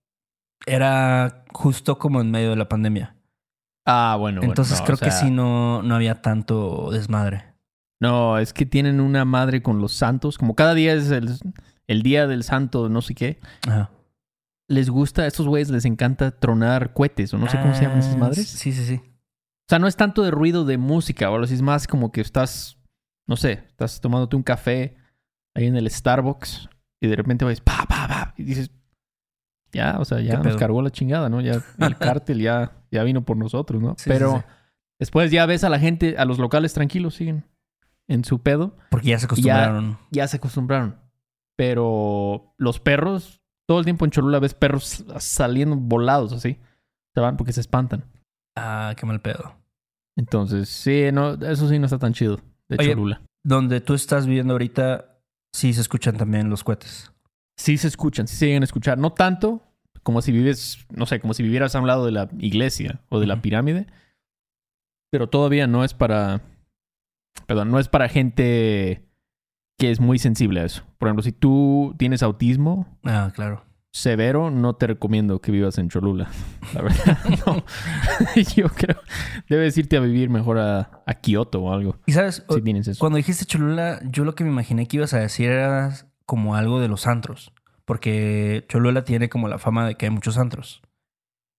era 0.66 1.46
justo 1.54 1.98
como 1.98 2.22
en 2.22 2.32
medio 2.32 2.50
de 2.52 2.56
la 2.58 2.68
pandemia. 2.68 3.16
Ah, 3.86 4.18
bueno. 4.20 4.42
bueno, 4.42 4.52
Entonces 4.52 4.82
o 4.82 4.84
creo 4.84 4.98
que 4.98 5.12
sí 5.12 5.32
no, 5.32 5.82
no 5.84 5.96
había 5.96 6.22
tanto 6.22 6.90
desmadre. 6.92 7.56
No, 8.02 8.38
es 8.38 8.52
que 8.52 8.66
tienen 8.66 9.00
una 9.00 9.24
madre 9.26 9.62
con 9.62 9.80
los 9.80 9.94
santos. 9.94 10.38
Como 10.38 10.56
cada 10.56 10.74
día 10.74 10.94
es 10.94 11.12
el, 11.12 11.30
el 11.88 12.02
día 12.04 12.28
del 12.28 12.44
santo, 12.44 12.90
no 12.90 13.02
sé 13.02 13.16
qué. 13.16 13.40
Ajá. 13.68 13.92
Les 14.68 14.90
gusta, 14.90 15.24
a 15.24 15.28
estos 15.28 15.48
güeyes 15.48 15.70
les 15.70 15.86
encanta 15.86 16.32
tronar 16.32 16.94
cohetes 16.94 17.34
o 17.34 17.38
no 17.38 17.48
sé 17.48 17.60
cómo 17.60 17.76
se 17.76 17.84
llaman 17.84 18.00
esas 18.00 18.16
Ah, 18.16 18.20
madres. 18.20 18.48
Sí, 18.48 18.72
sí, 18.72 18.84
sí. 18.84 18.96
O 19.06 19.68
sea, 19.70 19.78
no 19.80 19.88
es 19.88 19.96
tanto 19.96 20.24
de 20.24 20.32
ruido 20.32 20.66
de 20.66 20.78
música, 20.78 21.30
o 21.30 21.44
es 21.44 21.62
más 21.62 21.86
como 21.88 22.12
que 22.12 22.22
estás, 22.22 22.78
no 23.28 23.36
sé, 23.36 23.64
estás 23.68 24.02
tomándote 24.02 24.36
un 24.36 24.44
café 24.44 24.96
ahí 25.56 25.66
en 25.68 25.76
el 25.76 25.90
Starbucks 25.90 26.70
y 27.00 27.08
de 27.08 27.16
repente 27.16 27.46
ves 27.46 27.62
pa, 27.62 27.86
pa, 27.88 28.08
pa, 28.08 28.34
y 28.38 28.44
dices, 28.44 28.72
ya, 29.72 29.98
o 30.00 30.06
sea, 30.06 30.20
ya 30.22 30.42
¿Qué 30.42 30.48
nos 30.50 30.58
cargó 30.58 30.82
la 30.82 30.90
chingada, 30.92 31.30
¿no? 31.30 31.42
Ya 31.42 31.62
el 31.80 31.98
cártel 31.98 32.40
ya, 32.42 32.74
ya 32.92 33.04
vino 33.04 33.24
por 33.26 33.38
nosotros, 33.38 33.82
¿no? 33.82 33.96
Sí, 33.98 34.10
Pero 34.10 34.32
sí, 34.34 34.38
sí. 34.40 34.46
después 35.00 35.32
ya 35.32 35.46
ves 35.46 35.64
a 35.64 35.70
la 35.70 35.80
gente, 35.80 36.16
a 36.18 36.26
los 36.26 36.40
locales 36.40 36.74
tranquilos, 36.74 37.16
siguen 37.16 37.46
en 38.08 38.24
su 38.24 38.42
pedo, 38.42 38.78
Porque 38.90 39.10
ya 39.10 39.20
se 39.20 39.26
acostumbraron. 39.26 39.98
ya 40.12 40.28
se 40.28 40.38
acostumbraron. 40.38 40.96
Pero 41.58 42.54
los 42.58 42.80
perros, 42.80 43.42
todo 43.68 43.80
el 43.80 43.86
tiempo 43.86 44.06
en 44.06 44.12
Cholula 44.12 44.40
ves 44.40 44.54
perros 44.54 45.06
saliendo 45.20 45.76
volados 45.76 46.34
así. 46.34 46.60
Se 47.14 47.22
van 47.22 47.38
porque 47.38 47.54
se 47.54 47.62
espantan. 47.62 48.04
Ah, 48.58 48.94
qué 48.98 49.06
mal 49.06 49.22
pedo. 49.22 49.56
Entonces, 50.18 50.70
sí, 50.70 51.10
no, 51.14 51.34
eso 51.34 51.68
sí 51.68 51.80
no 51.80 51.86
está 51.86 52.00
tan 52.00 52.14
chido 52.14 52.40
de 52.70 52.78
Oye, 52.80 52.90
Cholula. 52.92 53.22
Donde 53.44 53.82
tú 53.82 53.94
estás 53.94 54.28
viviendo 54.28 54.54
ahorita, 54.54 55.20
sí 55.54 55.74
se 55.74 55.82
escuchan 55.82 56.18
también 56.18 56.50
los 56.50 56.64
cohetes. 56.64 57.12
Sí 57.58 57.78
se 57.78 57.88
escuchan, 57.88 58.28
sí 58.28 58.36
se 58.36 58.48
llegan 58.48 58.64
a 58.64 58.66
escuchar. 58.66 58.98
No 58.98 59.14
tanto 59.14 59.62
como 60.04 60.22
si 60.22 60.32
vives, 60.32 60.86
no 60.92 61.06
sé, 61.06 61.20
como 61.20 61.34
si 61.34 61.42
vivieras 61.42 61.76
a 61.76 61.80
un 61.80 61.88
lado 61.88 62.06
de 62.06 62.12
la 62.12 62.30
iglesia 62.40 63.02
o 63.10 63.20
de 63.20 63.28
la 63.28 63.42
pirámide. 63.42 63.88
Pero 65.12 65.30
todavía 65.30 65.68
no 65.68 65.84
es 65.84 65.94
para. 65.94 66.42
Perdón, 67.48 67.72
no 67.72 67.80
es 67.80 67.88
para 67.88 68.10
gente 68.10 69.05
que 69.78 69.92
es 69.92 70.00
muy 70.00 70.20
sensible 70.20 70.62
a 70.62 70.66
eso. 70.66 70.84
Por 70.98 71.08
ejemplo, 71.08 71.24
si 71.24 71.32
tú 71.32 71.94
tienes 71.98 72.24
autismo 72.24 72.88
Ah, 73.04 73.32
claro. 73.34 73.64
severo, 73.92 74.50
no 74.52 74.76
te 74.76 74.88
recomiendo 74.88 75.40
que 75.42 75.52
vivas 75.52 75.78
en 75.78 75.90
Cholula. 75.90 76.30
La 76.74 76.82
verdad, 76.82 77.18
no. 77.46 77.64
Yo 78.56 78.70
creo. 78.70 78.98
Debes 79.50 79.78
irte 79.78 79.98
a 79.98 80.00
vivir 80.00 80.30
mejor 80.30 80.58
a, 80.60 81.02
a 81.06 81.14
Kioto 81.16 81.62
o 81.64 81.74
algo. 81.74 81.98
Y 82.06 82.14
sabes, 82.14 82.44
Si 82.50 82.62
tienes 82.62 82.88
eso. 82.88 83.00
cuando 83.00 83.18
dijiste 83.18 83.46
Cholula, 83.46 84.00
yo 84.04 84.24
lo 84.26 84.36
que 84.36 84.44
me 84.44 84.50
imaginé 84.50 84.88
que 84.88 84.98
ibas 84.98 85.14
a 85.14 85.20
decir 85.20 85.50
era 85.50 85.94
como 86.26 86.56
algo 86.56 86.80
de 86.80 86.88
los 86.88 87.08
antros. 87.08 87.52
Porque 87.86 88.66
Cholula 88.68 89.04
tiene 89.04 89.30
como 89.30 89.48
la 89.48 89.60
fama 89.60 89.86
de 89.86 89.96
que 89.96 90.08
hay 90.08 90.10
muchos 90.12 90.38
antros. 90.38 90.82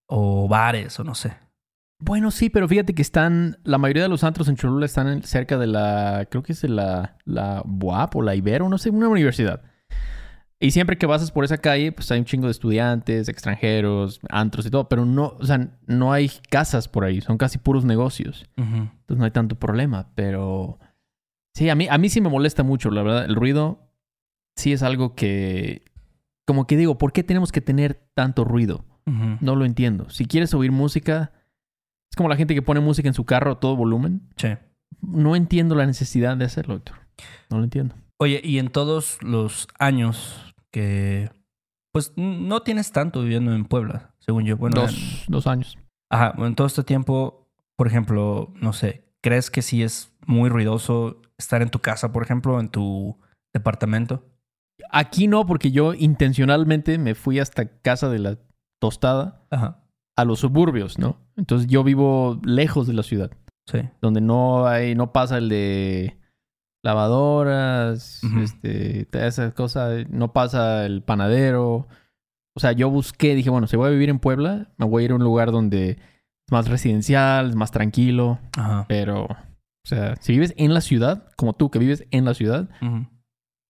O 0.09 0.49
bares, 0.49 0.99
o 0.99 1.05
no 1.05 1.15
sé. 1.15 1.37
Bueno, 1.99 2.31
sí, 2.31 2.51
pero 2.51 2.69
fíjate 2.69 2.95
que 2.95 3.03
están, 3.03 3.57
la 3.65 3.79
mayoría 3.79 4.03
de 4.03 4.09
los 4.11 4.23
antros 4.23 4.49
en 4.49 4.57
Cholula 4.57 4.85
están 4.87 5.09
en- 5.09 5.23
cerca 5.23 5.57
de 5.57 5.67
la, 5.67 6.27
creo 6.31 6.43
que 6.43 6.53
es 6.53 6.61
de 6.61 6.69
la, 6.69 7.17
la 7.25 7.63
BUAP 7.65 8.17
o 8.17 8.23
la 8.23 8.35
Ibero, 8.35 8.69
no 8.69 8.77
sé, 8.79 8.91
una 8.91 9.09
universidad. 9.09 9.63
Y 10.61 10.71
siempre 10.71 10.97
que 10.99 11.07
pasas 11.09 11.31
por 11.33 11.45
esa 11.45 11.59
calle, 11.59 11.93
pues 11.93 12.11
hay 12.11 12.19
un 12.19 12.25
chingo 12.27 12.47
de 12.47 12.51
estudiantes, 12.53 13.29
extranjeros, 13.29 14.21
antros 14.29 14.65
y 14.67 14.71
todo, 14.71 14.89
pero 14.89 15.05
no, 15.05 15.35
o 15.39 15.45
sea, 15.47 15.71
no 15.87 16.13
hay 16.13 16.31
casas 16.51 16.89
por 16.89 17.05
ahí, 17.05 17.21
son 17.21 17.39
casi 17.39 17.59
puros 17.59 17.85
negocios. 17.85 18.47
Entonces 18.57 19.19
no 19.19 19.25
hay 19.25 19.31
tanto 19.31 19.57
problema, 19.59 20.11
pero 20.15 20.79
sí, 21.55 21.69
a 21.71 21.75
mí, 21.75 21.89
a 21.91 21.99
mí 21.99 22.09
sí 22.09 22.21
me 22.21 22.29
molesta 22.31 22.63
mucho, 22.63 22.91
la 22.91 23.03
verdad, 23.03 23.25
el 23.27 23.35
ruido 23.37 23.91
sí 24.57 24.73
es 24.73 24.83
algo 24.83 25.15
que, 25.15 25.83
como 26.47 26.67
que 26.67 26.77
digo, 26.77 26.97
¿por 26.99 27.13
qué 27.13 27.23
tenemos 27.23 27.53
que 27.53 27.61
tener 27.63 28.07
tanto 28.15 28.45
ruido? 28.45 28.85
No 29.41 29.57
lo 29.57 29.65
entiendo. 29.67 30.09
Si 30.11 30.27
quieres 30.27 30.53
oír 30.55 30.73
música, 30.73 31.33
Es 32.11 32.17
como 32.17 32.29
la 32.29 32.37
gente 32.37 32.55
que 32.55 32.63
pone 32.63 32.81
música 32.81 33.09
en 33.09 33.15
su 33.15 33.25
carro 33.25 33.53
a 33.53 33.61
todo 33.61 33.77
volumen. 33.77 34.23
Sí. 34.37 34.49
No 35.03 35.37
entiendo 35.37 35.75
la 35.75 35.87
necesidad 35.87 36.37
de 36.37 36.45
hacerlo, 36.45 36.75
Héctor. 36.77 36.97
No 37.51 37.59
lo 37.59 37.65
entiendo. 37.65 37.95
Oye, 38.19 38.41
y 38.43 38.59
en 38.59 38.69
todos 38.71 39.19
los 39.23 39.69
años 39.79 40.55
que, 40.71 41.31
pues, 41.93 42.13
no 42.17 42.61
tienes 42.61 42.93
tanto 42.93 43.23
viviendo 43.23 43.55
en 43.55 43.65
Puebla, 43.67 44.15
según 44.19 44.45
yo. 44.45 44.57
Bueno, 44.57 44.81
en- 44.81 44.87
dos, 44.87 45.25
dos 45.29 45.47
años. 45.47 45.79
Ajá, 46.11 46.35
en 46.39 46.55
todo 46.55 46.67
este 46.67 46.83
tiempo, 46.85 47.49
por 47.77 47.87
ejemplo, 47.89 48.53
no 48.61 48.73
sé, 48.73 49.05
¿crees 49.23 49.51
que 49.51 49.61
sí 49.63 49.83
es 49.83 50.13
muy 50.27 50.49
ruidoso 50.49 51.21
estar 51.37 51.61
en 51.63 51.69
tu 51.71 51.81
casa, 51.81 52.13
por 52.13 52.23
ejemplo, 52.23 52.59
en 52.61 52.69
tu 52.71 53.19
departamento? 53.53 54.25
Aquí 54.91 55.27
no, 55.27 55.47
porque 55.47 55.71
yo 55.73 55.95
intencionalmente 55.95 56.97
me 56.99 57.15
fui 57.15 57.39
hasta 57.39 57.67
casa 57.81 58.09
de 58.09 58.19
la 58.19 58.39
tostada 58.81 59.43
Ajá, 59.51 59.83
a 60.17 60.25
los 60.25 60.41
suburbios, 60.41 60.99
¿no? 60.99 61.17
Entonces 61.37 61.69
yo 61.69 61.85
vivo 61.85 62.41
lejos 62.45 62.87
de 62.87 62.95
la 62.95 63.03
ciudad, 63.03 63.31
sí. 63.67 63.81
donde 64.01 64.21
no 64.21 64.67
hay, 64.67 64.95
no 64.95 65.13
pasa 65.13 65.39
el 65.39 65.49
de 65.49 66.17
lavadoras, 66.83 68.21
Ujú. 68.25 68.41
este, 68.41 69.05
todas 69.07 69.27
esas 69.39 69.53
cosas, 69.55 70.09
no 70.09 70.33
pasa 70.33 70.87
el 70.87 71.03
panadero. 71.03 71.87
O 72.55 72.61
sea, 72.61 72.73
yo 72.73 72.89
busqué, 72.91 73.35
dije, 73.35 73.51
bueno, 73.51 73.67
si 73.67 73.77
voy 73.77 73.89
a 73.89 73.91
vivir 73.91 74.09
en 74.09 74.19
Puebla, 74.19 74.69
me 74.79 74.87
voy 74.87 75.03
a 75.03 75.05
ir 75.07 75.11
a 75.13 75.17
un 75.17 75.23
lugar 75.25 75.53
donde 75.53 75.91
es 75.91 76.53
más 76.53 76.69
residencial, 76.69 77.51
es 77.51 77.57
más 77.57 77.71
tranquilo, 77.73 78.39
Ajá. 78.57 78.87
pero, 78.89 79.25
o 79.25 79.87
sea, 79.89 80.17
si 80.21 80.33
vives 80.33 80.55
en 80.57 80.73
la 80.73 80.81
ciudad, 80.81 81.29
como 81.37 81.53
tú 81.53 81.71
que 81.71 81.79
vives 81.79 82.07
en 82.11 82.25
la 82.25 82.35
ciudad, 82.35 82.69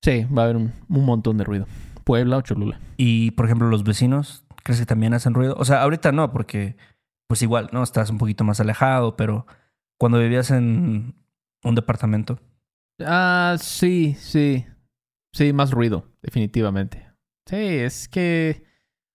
sí, 0.05 0.25
va 0.25 0.43
a 0.43 0.45
haber 0.45 0.57
un, 0.57 0.73
un 0.88 1.05
montón 1.05 1.38
de 1.38 1.45
ruido. 1.45 1.67
Puebla 2.05 2.37
o 2.37 2.43
Cholula. 2.43 2.79
Y, 2.97 3.33
por 3.33 3.47
ejemplo, 3.47 3.69
los 3.69 3.83
vecinos, 3.83 4.45
¿crees 4.67 4.81
que 4.81 4.87
también 4.87 5.15
hacen 5.15 5.33
ruido? 5.33 5.55
O 5.59 5.65
sea, 5.65 5.81
ahorita 5.83 6.11
no, 6.11 6.33
porque, 6.33 6.77
pues 7.29 7.41
igual, 7.41 7.71
¿no? 7.73 7.85
Estás 7.85 8.11
un 8.11 8.19
poquito 8.19 8.43
más 8.43 8.59
alejado, 8.59 9.17
pero 9.17 9.47
cuando 9.97 10.19
vivías 10.19 10.51
en 10.51 11.15
un 11.63 11.75
departamento. 11.77 12.41
Ah, 12.99 13.55
sí, 13.61 14.17
sí. 14.19 14.67
Sí, 15.33 15.53
más 15.53 15.71
ruido, 15.71 16.11
definitivamente. 16.21 17.09
Sí, 17.49 17.57
es 17.57 18.09
que. 18.09 18.65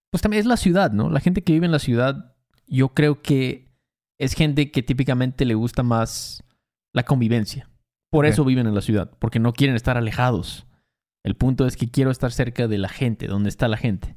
Pues 0.10 0.22
también 0.22 0.39
es 0.39 0.46
la 0.46 0.55
ciudad, 0.55 0.91
¿no? 0.91 1.10
La 1.10 1.20
gente 1.20 1.43
que 1.43 1.51
vive 1.51 1.65
en 1.65 1.74
la 1.74 1.79
ciudad, 1.79 2.34
yo 2.65 2.93
creo 2.93 3.22
que 3.22 3.74
es 4.17 4.34
gente 4.34 4.72
que 4.72 4.84
típicamente 4.84 5.43
le 5.43 5.55
gusta 5.55 5.84
más 5.84 6.46
la 6.93 7.03
convivencia. 7.03 7.70
Por 8.10 8.25
eso 8.25 8.46
viven 8.46 8.67
en 8.67 8.75
la 8.75 8.81
ciudad, 8.81 9.12
porque 9.20 9.39
no 9.39 9.51
quieren 9.51 9.75
estar 9.75 9.98
alejados. 9.98 10.65
El 11.23 11.35
punto 11.35 11.67
es 11.67 11.77
que 11.77 11.89
quiero 11.89 12.09
estar 12.09 12.31
cerca 12.31 12.67
de 12.67 12.77
la 12.79 12.89
gente, 12.89 13.27
donde 13.27 13.49
está 13.49 13.67
la 13.67 13.77
gente. 13.77 14.15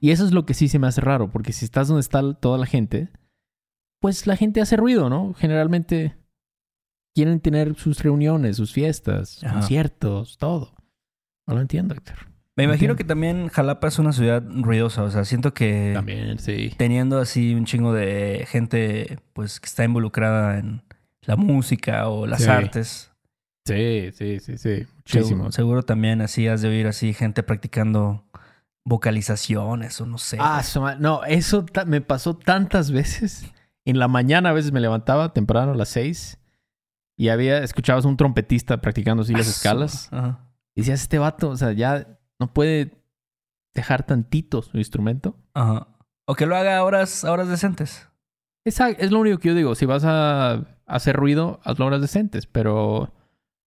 Y 0.00 0.10
eso 0.10 0.24
es 0.24 0.32
lo 0.32 0.46
que 0.46 0.54
sí 0.54 0.68
se 0.68 0.78
me 0.78 0.86
hace 0.86 1.00
raro, 1.02 1.30
porque 1.30 1.52
si 1.52 1.64
estás 1.66 1.88
donde 1.88 2.00
está 2.00 2.32
toda 2.34 2.56
la 2.58 2.66
gente, 2.66 3.08
pues 4.00 4.26
la 4.26 4.36
gente 4.36 4.60
hace 4.60 4.76
ruido, 4.76 5.10
¿no? 5.10 5.34
Generalmente 5.34 6.16
quieren 7.14 7.40
tener 7.40 7.74
sus 7.76 8.02
reuniones, 8.02 8.56
sus 8.56 8.72
fiestas, 8.72 9.42
Ajá. 9.44 9.54
conciertos, 9.54 10.38
todo. 10.38 10.74
No 11.46 11.54
lo 11.54 11.60
entiendo, 11.60 11.94
Héctor. 11.94 12.16
Me 12.56 12.64
imagino 12.64 12.92
Entiendo. 12.92 12.96
que 12.96 13.04
también 13.04 13.48
Jalapa 13.48 13.88
es 13.88 13.98
una 13.98 14.12
ciudad 14.14 14.42
ruidosa, 14.48 15.02
o 15.02 15.10
sea, 15.10 15.24
siento 15.26 15.52
que 15.52 15.90
También, 15.94 16.38
sí. 16.38 16.72
teniendo 16.78 17.18
así 17.18 17.54
un 17.54 17.66
chingo 17.66 17.92
de 17.92 18.46
gente, 18.48 19.18
pues, 19.34 19.60
que 19.60 19.66
está 19.66 19.84
involucrada 19.84 20.58
en 20.58 20.82
la 21.20 21.36
música 21.36 22.08
o 22.08 22.26
las 22.26 22.44
Sí. 22.44 22.48
artes. 22.50 23.12
Sí, 23.66 24.10
sí, 24.12 24.38
sí, 24.40 24.56
sí. 24.58 24.58
Seguro, 24.58 24.88
Muchísimo. 24.96 25.52
seguro 25.52 25.82
también 25.82 26.20
así 26.20 26.46
has 26.48 26.62
de 26.62 26.68
oír 26.68 26.86
así 26.86 27.12
gente 27.12 27.42
practicando 27.42 28.24
vocalizaciones 28.84 30.00
o 30.00 30.06
no 30.06 30.18
sé. 30.18 30.38
Ah, 30.40 30.62
no, 31.00 31.24
eso 31.24 31.66
me 31.86 32.00
pasó 32.00 32.36
tantas 32.36 32.90
veces. 32.90 33.52
En 33.84 33.98
la 33.98 34.08
mañana 34.08 34.50
a 34.50 34.52
veces 34.52 34.72
me 34.72 34.80
levantaba 34.80 35.32
temprano 35.32 35.72
a 35.72 35.74
las 35.76 35.88
seis 35.88 36.38
y 37.18 37.28
había, 37.28 37.58
escuchabas 37.62 38.04
un 38.04 38.16
trompetista 38.16 38.80
practicando 38.80 39.22
así 39.22 39.32
las 39.32 39.42
Ah, 39.42 39.44
su- 39.44 39.50
escalas. 39.56 40.08
Ajá. 40.12 40.40
Y 40.74 40.80
decías, 40.82 41.02
este 41.02 41.18
vato, 41.18 41.50
o 41.50 41.56
sea, 41.56 41.72
ya 41.72 42.18
no 42.38 42.52
puede 42.52 42.92
dejar 43.74 44.04
tantito 44.04 44.62
su 44.62 44.76
instrumento. 44.78 45.36
Ajá. 45.54 45.88
O 46.26 46.34
que 46.34 46.46
lo 46.46 46.56
haga 46.56 46.76
a 46.78 46.84
horas, 46.84 47.24
a 47.24 47.32
horas 47.32 47.48
decentes. 47.48 48.08
Esa 48.64 48.90
es 48.90 49.10
lo 49.12 49.20
único 49.20 49.38
que 49.38 49.48
yo 49.48 49.54
digo. 49.54 49.74
Si 49.74 49.86
vas 49.86 50.02
a 50.04 50.64
hacer 50.86 51.16
ruido, 51.16 51.60
hazlo 51.64 51.84
a 51.84 51.88
horas 51.88 52.00
decentes. 52.00 52.46
Pero 52.46 53.12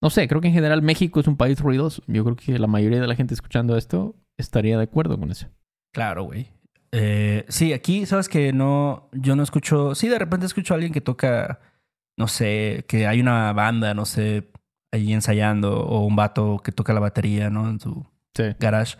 no 0.02 0.10
sé, 0.10 0.28
creo 0.28 0.42
que 0.42 0.48
en 0.48 0.54
general 0.54 0.82
México 0.82 1.20
es 1.20 1.28
un 1.28 1.38
país 1.38 1.60
ruidoso. 1.60 2.02
Yo 2.08 2.24
creo 2.24 2.36
que 2.36 2.58
la 2.60 2.68
mayoría 2.68 3.02
de 3.02 3.08
la 3.08 3.16
gente 3.16 3.34
escuchando 3.34 3.76
esto 3.78 4.16
estaría 4.38 4.78
de 4.78 4.84
acuerdo 4.84 5.20
con 5.20 5.32
eso. 5.32 5.48
Claro, 5.94 6.24
güey. 6.24 6.48
Eh, 6.92 7.46
sí, 7.50 7.74
aquí, 7.74 8.06
sabes 8.06 8.30
que 8.30 8.52
no, 8.54 9.10
yo 9.12 9.36
no 9.36 9.44
escucho, 9.44 9.94
sí, 9.96 10.08
de 10.08 10.18
repente 10.18 10.46
escucho 10.46 10.74
a 10.74 10.76
alguien 10.76 10.94
que 10.94 11.02
toca, 11.02 11.60
no 12.18 12.28
sé, 12.28 12.86
que 12.88 13.06
hay 13.08 13.20
una 13.20 13.54
banda, 13.54 13.94
no 13.94 14.06
sé, 14.06 14.50
ahí 14.92 15.14
ensayando, 15.14 15.82
o 15.86 16.06
un 16.06 16.16
vato 16.16 16.62
que 16.64 16.72
toca 16.72 16.94
la 16.94 17.00
batería, 17.00 17.50
¿no? 17.50 17.70
En 17.70 17.80
su 17.80 18.06
Sí. 18.36 18.44
garage. 18.60 18.98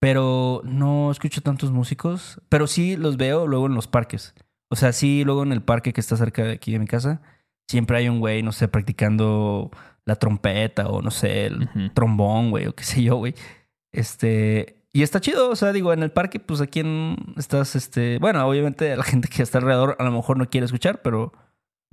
Pero 0.00 0.60
no 0.64 1.10
escucho 1.10 1.40
tantos 1.40 1.70
músicos, 1.72 2.40
pero 2.48 2.66
sí 2.66 2.96
los 2.96 3.16
veo 3.16 3.46
luego 3.46 3.66
en 3.66 3.74
los 3.74 3.88
parques. 3.88 4.34
O 4.70 4.76
sea, 4.76 4.92
sí, 4.92 5.24
luego 5.24 5.42
en 5.42 5.52
el 5.52 5.62
parque 5.62 5.92
que 5.92 6.00
está 6.00 6.16
cerca 6.16 6.44
de 6.44 6.52
aquí 6.52 6.72
de 6.72 6.78
mi 6.78 6.86
casa, 6.86 7.22
siempre 7.68 7.98
hay 7.98 8.08
un 8.08 8.20
güey, 8.20 8.42
no 8.42 8.52
sé, 8.52 8.68
practicando 8.68 9.70
la 10.06 10.14
trompeta 10.16 10.88
o 10.88 11.02
no 11.02 11.10
sé, 11.10 11.46
el 11.46 11.68
trombón, 11.92 12.50
güey, 12.50 12.66
o 12.66 12.74
qué 12.74 12.84
sé 12.84 13.02
yo, 13.02 13.16
güey. 13.16 13.34
Este, 13.92 14.84
y 14.92 15.02
está 15.02 15.20
chido, 15.20 15.50
o 15.50 15.56
sea, 15.56 15.72
digo, 15.72 15.92
en 15.92 16.02
el 16.02 16.10
parque, 16.10 16.40
pues 16.40 16.60
aquí 16.60 16.80
en 16.80 17.16
estás, 17.36 17.76
este, 17.76 18.18
bueno, 18.18 18.46
obviamente 18.46 18.96
la 18.96 19.02
gente 19.04 19.28
que 19.28 19.42
está 19.42 19.58
alrededor 19.58 19.96
a 19.98 20.04
lo 20.04 20.12
mejor 20.12 20.38
no 20.38 20.48
quiere 20.48 20.64
escuchar, 20.64 21.02
pero 21.02 21.32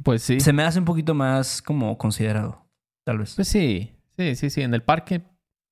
Pues 0.04 0.24
sí. 0.24 0.40
se 0.40 0.54
me 0.54 0.64
hace 0.64 0.80
un 0.80 0.86
poquito 0.86 1.14
más 1.14 1.62
como 1.62 1.98
considerado, 1.98 2.66
tal 3.06 3.20
vez. 3.20 3.36
Pues 3.36 3.48
sí. 3.48 3.92
Sí, 4.18 4.36
sí, 4.36 4.50
sí. 4.52 4.62
En 4.62 4.74
el 4.74 4.84
parque, 4.84 5.24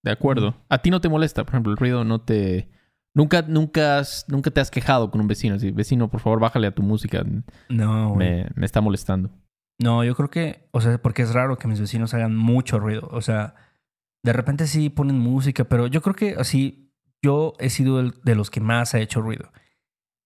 de 0.04 0.12
acuerdo. 0.12 0.56
A 0.68 0.80
ti 0.80 0.90
no 0.90 1.00
te 1.00 1.10
molesta, 1.10 1.44
por 1.44 1.54
ejemplo, 1.54 1.72
el 1.72 1.78
ruido 1.78 2.04
no 2.04 2.22
te. 2.22 2.70
Nunca, 3.14 3.44
nunca, 3.44 4.00
has- 4.00 4.26
nunca 4.30 4.50
te 4.50 4.62
has 4.62 4.72
quejado 4.72 5.12
con 5.12 5.22
un 5.22 5.28
vecino. 5.28 5.56
Así, 5.56 5.70
vecino, 5.70 6.10
por 6.10 6.22
favor, 6.22 6.40
bájale 6.40 6.66
a 6.68 6.72
tu 6.74 6.82
música. 6.82 7.24
No, 7.70 8.14
güey. 8.14 8.28
Me, 8.44 8.48
me 8.56 8.66
está 8.66 8.82
molestando. 8.82 9.30
No, 9.82 10.04
yo 10.04 10.16
creo 10.16 10.30
que, 10.30 10.68
o 10.72 10.82
sea, 10.82 11.02
porque 11.02 11.24
es 11.24 11.34
raro 11.34 11.58
que 11.58 11.68
mis 11.68 11.80
vecinos 11.80 12.14
hagan 12.14 12.36
mucho 12.36 12.80
ruido. 12.80 13.10
O 13.12 13.22
sea, 13.22 13.56
de 14.24 14.34
repente 14.34 14.68
sí 14.68 14.90
ponen 14.90 15.18
música, 15.18 15.64
pero 15.64 15.88
yo 15.88 16.02
creo 16.02 16.16
que 16.16 16.36
así, 16.38 16.94
yo 17.22 17.54
he 17.60 17.70
sido 17.70 18.00
el 18.00 18.14
de 18.24 18.36
los 18.36 18.52
que 18.52 18.62
más 18.62 18.94
ha 18.94 19.00
hecho 19.00 19.22
ruido. 19.22 19.52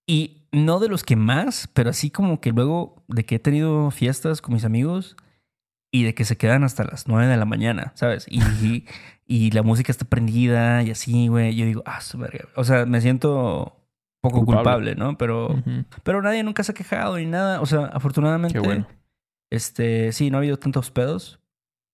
Y 0.08 0.48
no 0.52 0.80
de 0.80 0.90
los 0.90 1.04
que 1.04 1.16
más, 1.16 1.70
pero 1.74 1.90
así 1.90 2.12
como 2.12 2.42
que 2.42 2.52
luego 2.52 3.04
de 3.08 3.26
que 3.26 3.36
he 3.36 3.40
tenido 3.40 3.92
fiestas 3.92 4.42
con 4.42 4.54
mis 4.54 4.66
amigos 4.66 5.16
y 5.92 6.04
de 6.04 6.14
que 6.14 6.26
se 6.26 6.38
quedan 6.38 6.64
hasta 6.64 6.84
las 6.84 7.08
9 7.08 7.28
de 7.28 7.38
la 7.38 7.46
mañana, 7.46 7.94
¿sabes? 7.96 8.26
Y, 8.30 8.86
y 9.26 9.52
la 9.52 9.64
música 9.64 9.92
está 9.92 10.06
prendida 10.06 10.84
y 10.84 10.92
así, 10.92 11.30
güey. 11.30 11.56
Yo 11.56 11.66
digo, 11.66 11.84
ah, 11.86 12.02
su 12.02 12.18
verga. 12.18 12.46
O 12.56 12.64
sea, 12.66 12.86
me 12.86 13.00
siento 13.00 13.78
poco 14.22 14.46
Culpable. 14.46 14.92
culpable, 14.92 14.96
¿no? 14.96 15.18
Pero, 15.18 15.64
pero 16.04 16.22
nadie 16.22 16.44
nunca 16.44 16.64
se 16.64 16.74
ha 16.74 16.76
quejado 16.76 17.18
ni 17.18 17.26
nada. 17.26 17.62
O 17.62 17.66
sea, 17.66 17.86
afortunadamente. 17.86 18.60
Qué 18.60 18.66
bueno. 18.66 18.88
Este, 19.52 20.12
sí, 20.12 20.30
no 20.30 20.38
ha 20.38 20.40
habido 20.40 20.58
tantos 20.58 20.92
pedos. 20.92 21.40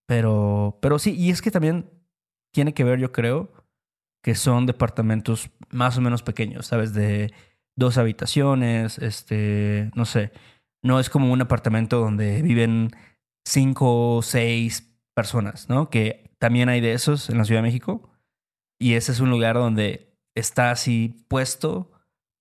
Pero, 0.07 0.77
pero 0.81 0.99
sí, 0.99 1.15
y 1.15 1.29
es 1.29 1.41
que 1.41 1.51
también 1.51 1.89
tiene 2.51 2.73
que 2.73 2.83
ver, 2.83 2.99
yo 2.99 3.11
creo, 3.11 3.51
que 4.21 4.35
son 4.35 4.65
departamentos 4.65 5.49
más 5.69 5.97
o 5.97 6.01
menos 6.01 6.23
pequeños, 6.23 6.67
¿sabes? 6.67 6.93
De 6.93 7.33
dos 7.75 7.97
habitaciones, 7.97 8.97
este, 8.99 9.91
no 9.95 10.05
sé. 10.05 10.31
No 10.83 10.99
es 10.99 11.09
como 11.09 11.31
un 11.31 11.41
apartamento 11.41 11.99
donde 11.99 12.41
viven 12.41 12.91
cinco 13.45 14.17
o 14.17 14.21
seis 14.21 14.91
personas, 15.13 15.69
¿no? 15.69 15.89
Que 15.89 16.31
también 16.39 16.69
hay 16.69 16.81
de 16.81 16.93
esos 16.93 17.29
en 17.29 17.37
la 17.37 17.45
Ciudad 17.45 17.61
de 17.61 17.67
México. 17.67 18.09
Y 18.79 18.95
ese 18.95 19.11
es 19.11 19.19
un 19.19 19.29
lugar 19.29 19.55
donde 19.55 20.17
está 20.35 20.71
así 20.71 21.25
puesto 21.27 21.91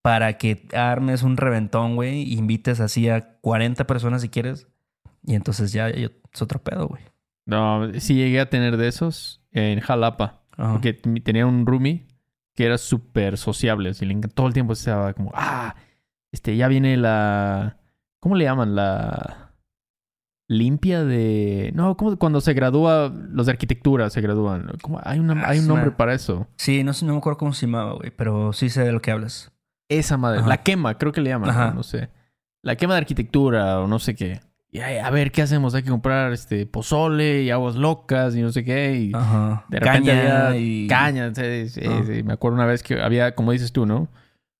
para 0.03 0.39
que 0.39 0.67
armes 0.73 1.23
un 1.23 1.37
reventón, 1.37 1.97
güey, 1.97 2.23
y 2.23 2.39
invites 2.39 2.81
así 2.81 3.09
a 3.09 3.39
40 3.41 3.87
personas 3.87 4.23
si 4.23 4.29
quieres. 4.29 4.67
Y 5.23 5.35
entonces 5.35 5.73
ya, 5.73 5.89
es 5.89 6.11
otro 6.41 6.63
pedo, 6.63 6.89
güey. 6.89 7.03
No, 7.47 7.91
sí 7.99 8.15
llegué 8.15 8.41
a 8.41 8.49
tener 8.51 8.77
de 8.77 8.89
esos 8.89 9.43
en 9.51 9.81
Jalapa. 9.81 10.43
Ajá. 10.57 10.73
Porque 10.73 10.93
tenía 10.93 11.47
un 11.47 11.67
roomie 11.67 12.07
que 12.55 12.65
era 12.67 12.79
súper 12.79 13.39
sociable. 13.39 13.91
Así, 13.91 14.07
todo 14.35 14.47
el 14.47 14.53
tiempo 14.53 14.73
estaba 14.73 15.13
como, 15.15 15.33
ah, 15.35 15.75
este, 16.33 16.57
ya 16.57 16.69
viene 16.69 16.97
la. 16.97 17.79
¿Cómo 18.21 18.37
le 18.37 18.45
llaman? 18.45 18.75
La. 18.75 19.55
Limpia 20.49 21.05
de. 21.05 21.71
No, 21.75 21.97
¿cómo 21.97 22.17
cuando 22.19 22.41
se 22.41 22.55
gradúa, 22.55 23.13
los 23.31 23.47
de 23.47 23.53
arquitectura 23.53 24.11
se 24.11 24.21
gradúan? 24.21 24.73
¿Cómo? 24.83 25.01
Hay, 25.05 25.21
una, 25.21 25.45
Ah, 25.45 25.51
hay 25.51 25.59
un 25.59 25.67
su 25.67 25.75
nombre 25.75 25.93
para 25.93 26.13
eso. 26.13 26.49
Sí, 26.57 26.83
no 26.83 26.93
sé, 26.93 27.07
no 27.07 27.13
me 27.13 27.19
acuerdo 27.19 27.39
cómo 27.39 27.53
se 27.53 27.67
llamaba, 27.67 27.93
güey, 27.93 28.11
pero 28.11 28.53
sí 28.53 28.69
sé 28.69 28.83
de 28.83 28.93
lo 28.93 29.01
que 29.01 29.13
hablas. 29.13 29.53
Esa 29.89 30.17
madre. 30.17 30.41
Ajá. 30.41 30.49
La 30.49 30.63
quema, 30.63 30.99
creo 30.99 31.13
que 31.13 31.21
le 31.21 31.31
llaman. 31.31 31.75
No 31.75 31.83
sé. 31.83 32.11
La 32.63 32.77
quema 32.77 32.95
de 32.95 32.99
arquitectura 33.01 33.81
o 33.81 33.87
no 33.87 33.99
sé 33.99 34.15
qué. 34.15 34.41
Y 34.73 34.79
ay, 34.81 34.99
a 34.99 35.11
ver, 35.11 35.33
¿qué 35.33 35.43
hacemos? 35.43 35.75
Hay 35.75 35.83
que 35.83 35.91
comprar 35.91 36.33
este 36.33 36.65
pozole 36.65 37.43
y 37.43 37.51
aguas 37.51 37.75
locas 37.75 38.37
y 38.37 38.43
no 38.43 38.53
sé 38.53 38.65
qué. 38.65 38.95
Y 38.97 39.13
Ajá. 39.15 39.65
de 39.69 39.81
repente 39.81 40.11
Caña 40.11 40.47
había 40.49 40.61
y... 40.61 40.87
caña. 40.87 41.35
sí, 41.35 41.69
sí, 41.69 41.81
Ah. 41.89 42.03
sí. 42.07 42.23
Me 42.23 42.33
acuerdo 42.35 42.55
una 42.57 42.67
vez 42.67 42.83
que 42.85 43.01
había, 43.03 43.35
como 43.35 43.51
dices 43.53 43.73
tú, 43.73 43.85
¿no? 43.85 44.09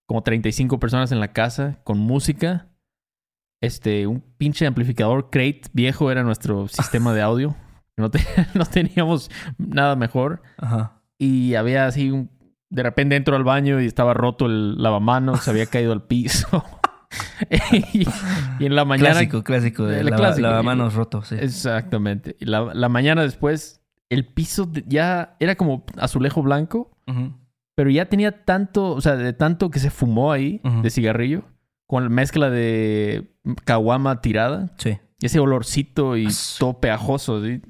Como 0.07 0.23
35 0.25 0.81
personas 0.81 1.13
en 1.13 1.21
la 1.21 1.33
casa 1.33 1.79
con 1.85 1.99
música. 1.99 2.67
Este, 3.63 4.07
un 4.07 4.21
pinche 4.39 4.67
amplificador 4.67 5.29
Crate 5.31 5.63
viejo 5.73 6.11
era 6.11 6.23
nuestro 6.25 6.67
sistema 6.69 7.13
de 7.15 7.23
audio. 7.23 7.55
No, 7.97 8.11
te- 8.11 8.21
no 8.55 8.65
teníamos 8.67 9.31
nada 9.59 9.95
mejor. 9.95 10.43
Ajá. 10.59 11.03
Y 11.19 11.55
había 11.55 11.87
así 11.87 12.11
un... 12.11 12.31
De 12.69 12.83
repente 12.83 13.15
entro 13.17 13.37
al 13.37 13.45
baño 13.45 13.81
y 13.81 13.87
estaba 13.87 14.15
roto 14.15 14.47
el 14.47 14.81
lavamanos, 14.83 15.41
se 15.43 15.51
había 15.51 15.67
caído 15.67 15.93
al 15.93 16.03
piso. 16.05 16.65
y, 17.73 18.07
y 18.59 18.67
en 18.67 18.75
la 18.75 18.85
mañana... 18.85 19.11
clásico, 19.11 19.43
clásico. 19.45 19.85
De 19.87 20.01
El 20.01 20.07
lava- 20.07 20.17
clásico. 20.17 20.47
lavamanos 20.49 20.95
roto, 20.95 21.23
sí. 21.23 21.37
Exactamente. 21.39 22.37
Y 22.41 22.45
la, 22.47 22.73
la 22.75 22.89
mañana 22.89 23.23
después, 23.23 23.81
el 24.09 24.27
piso 24.27 24.67
de- 24.67 24.85
ya 24.87 25.37
era 25.41 25.55
como 25.57 25.85
azulejo 25.99 26.43
blanco, 26.43 26.91
pero 27.75 27.91
ya 27.91 28.07
tenía 28.09 28.45
tanto, 28.45 28.91
o 28.93 29.01
sea, 29.01 29.17
de 29.17 29.33
tanto 29.33 29.71
que 29.71 29.79
se 29.79 29.91
fumó 29.91 30.33
ahí 30.33 30.61
de 30.83 30.91
cigarrillo, 30.91 31.43
con 31.87 32.13
mezcla 32.13 32.51
de 32.51 33.33
caguama 33.65 34.21
tirada, 34.21 34.71
Sí. 34.77 34.99
ese 35.23 35.41
olorcito 35.41 36.17
y 36.17 36.27
As- 36.27 36.57
todo 36.59 36.79
pegajoso. 36.81 37.43
¿sí? 37.43 37.63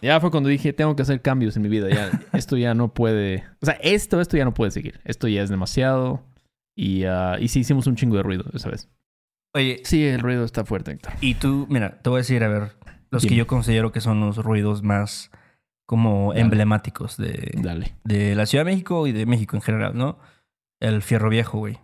Ya 0.00 0.18
fue 0.20 0.30
cuando 0.30 0.48
dije, 0.48 0.72
tengo 0.72 0.96
que 0.96 1.02
hacer 1.02 1.20
cambios 1.22 1.54
en 1.56 1.62
mi 1.62 1.68
vida. 1.68 1.88
Ya, 1.90 2.10
esto 2.32 2.56
ya 2.56 2.74
no 2.74 2.92
puede. 2.94 3.44
O 3.60 3.66
sea, 3.66 3.74
esto, 3.82 4.20
esto 4.20 4.36
ya 4.36 4.44
no 4.44 4.54
puede 4.54 4.70
seguir. 4.70 5.00
Esto 5.04 5.28
ya 5.28 5.42
es 5.42 5.50
demasiado. 5.50 6.22
Y, 6.76 7.04
ah, 7.04 7.36
y 7.40 7.48
sí 7.48 7.60
hicimos 7.60 7.86
un 7.86 7.96
chingo 7.96 8.16
de 8.16 8.22
ruido 8.22 8.44
esa 8.54 8.70
vez. 8.70 8.88
Oye, 9.54 9.82
Sí, 9.84 10.04
el 10.06 10.20
ruido 10.20 10.44
está 10.44 10.64
fuerte, 10.64 10.92
Héctor. 10.92 11.12
y 11.20 11.34
tú, 11.34 11.66
mira, 11.68 11.98
te 12.00 12.08
voy 12.08 12.18
a 12.18 12.22
decir, 12.22 12.42
a 12.44 12.48
ver, 12.48 12.72
los 13.10 13.26
que 13.26 13.34
yo 13.34 13.46
considero 13.46 13.92
que 13.92 14.00
son 14.00 14.20
los 14.20 14.38
ruidos 14.38 14.82
más 14.82 15.30
como 15.86 16.28
Dale. 16.30 16.40
emblemáticos 16.40 17.18
de, 17.18 17.50
Dale. 17.62 17.94
de 18.04 18.34
la 18.34 18.46
Ciudad 18.46 18.64
de 18.64 18.70
México 18.72 19.06
y 19.06 19.12
de 19.12 19.26
México 19.26 19.56
en 19.56 19.62
general, 19.62 19.96
¿no? 19.96 20.18
El 20.80 21.02
fierro 21.02 21.28
viejo, 21.28 21.58
güey. 21.58 21.78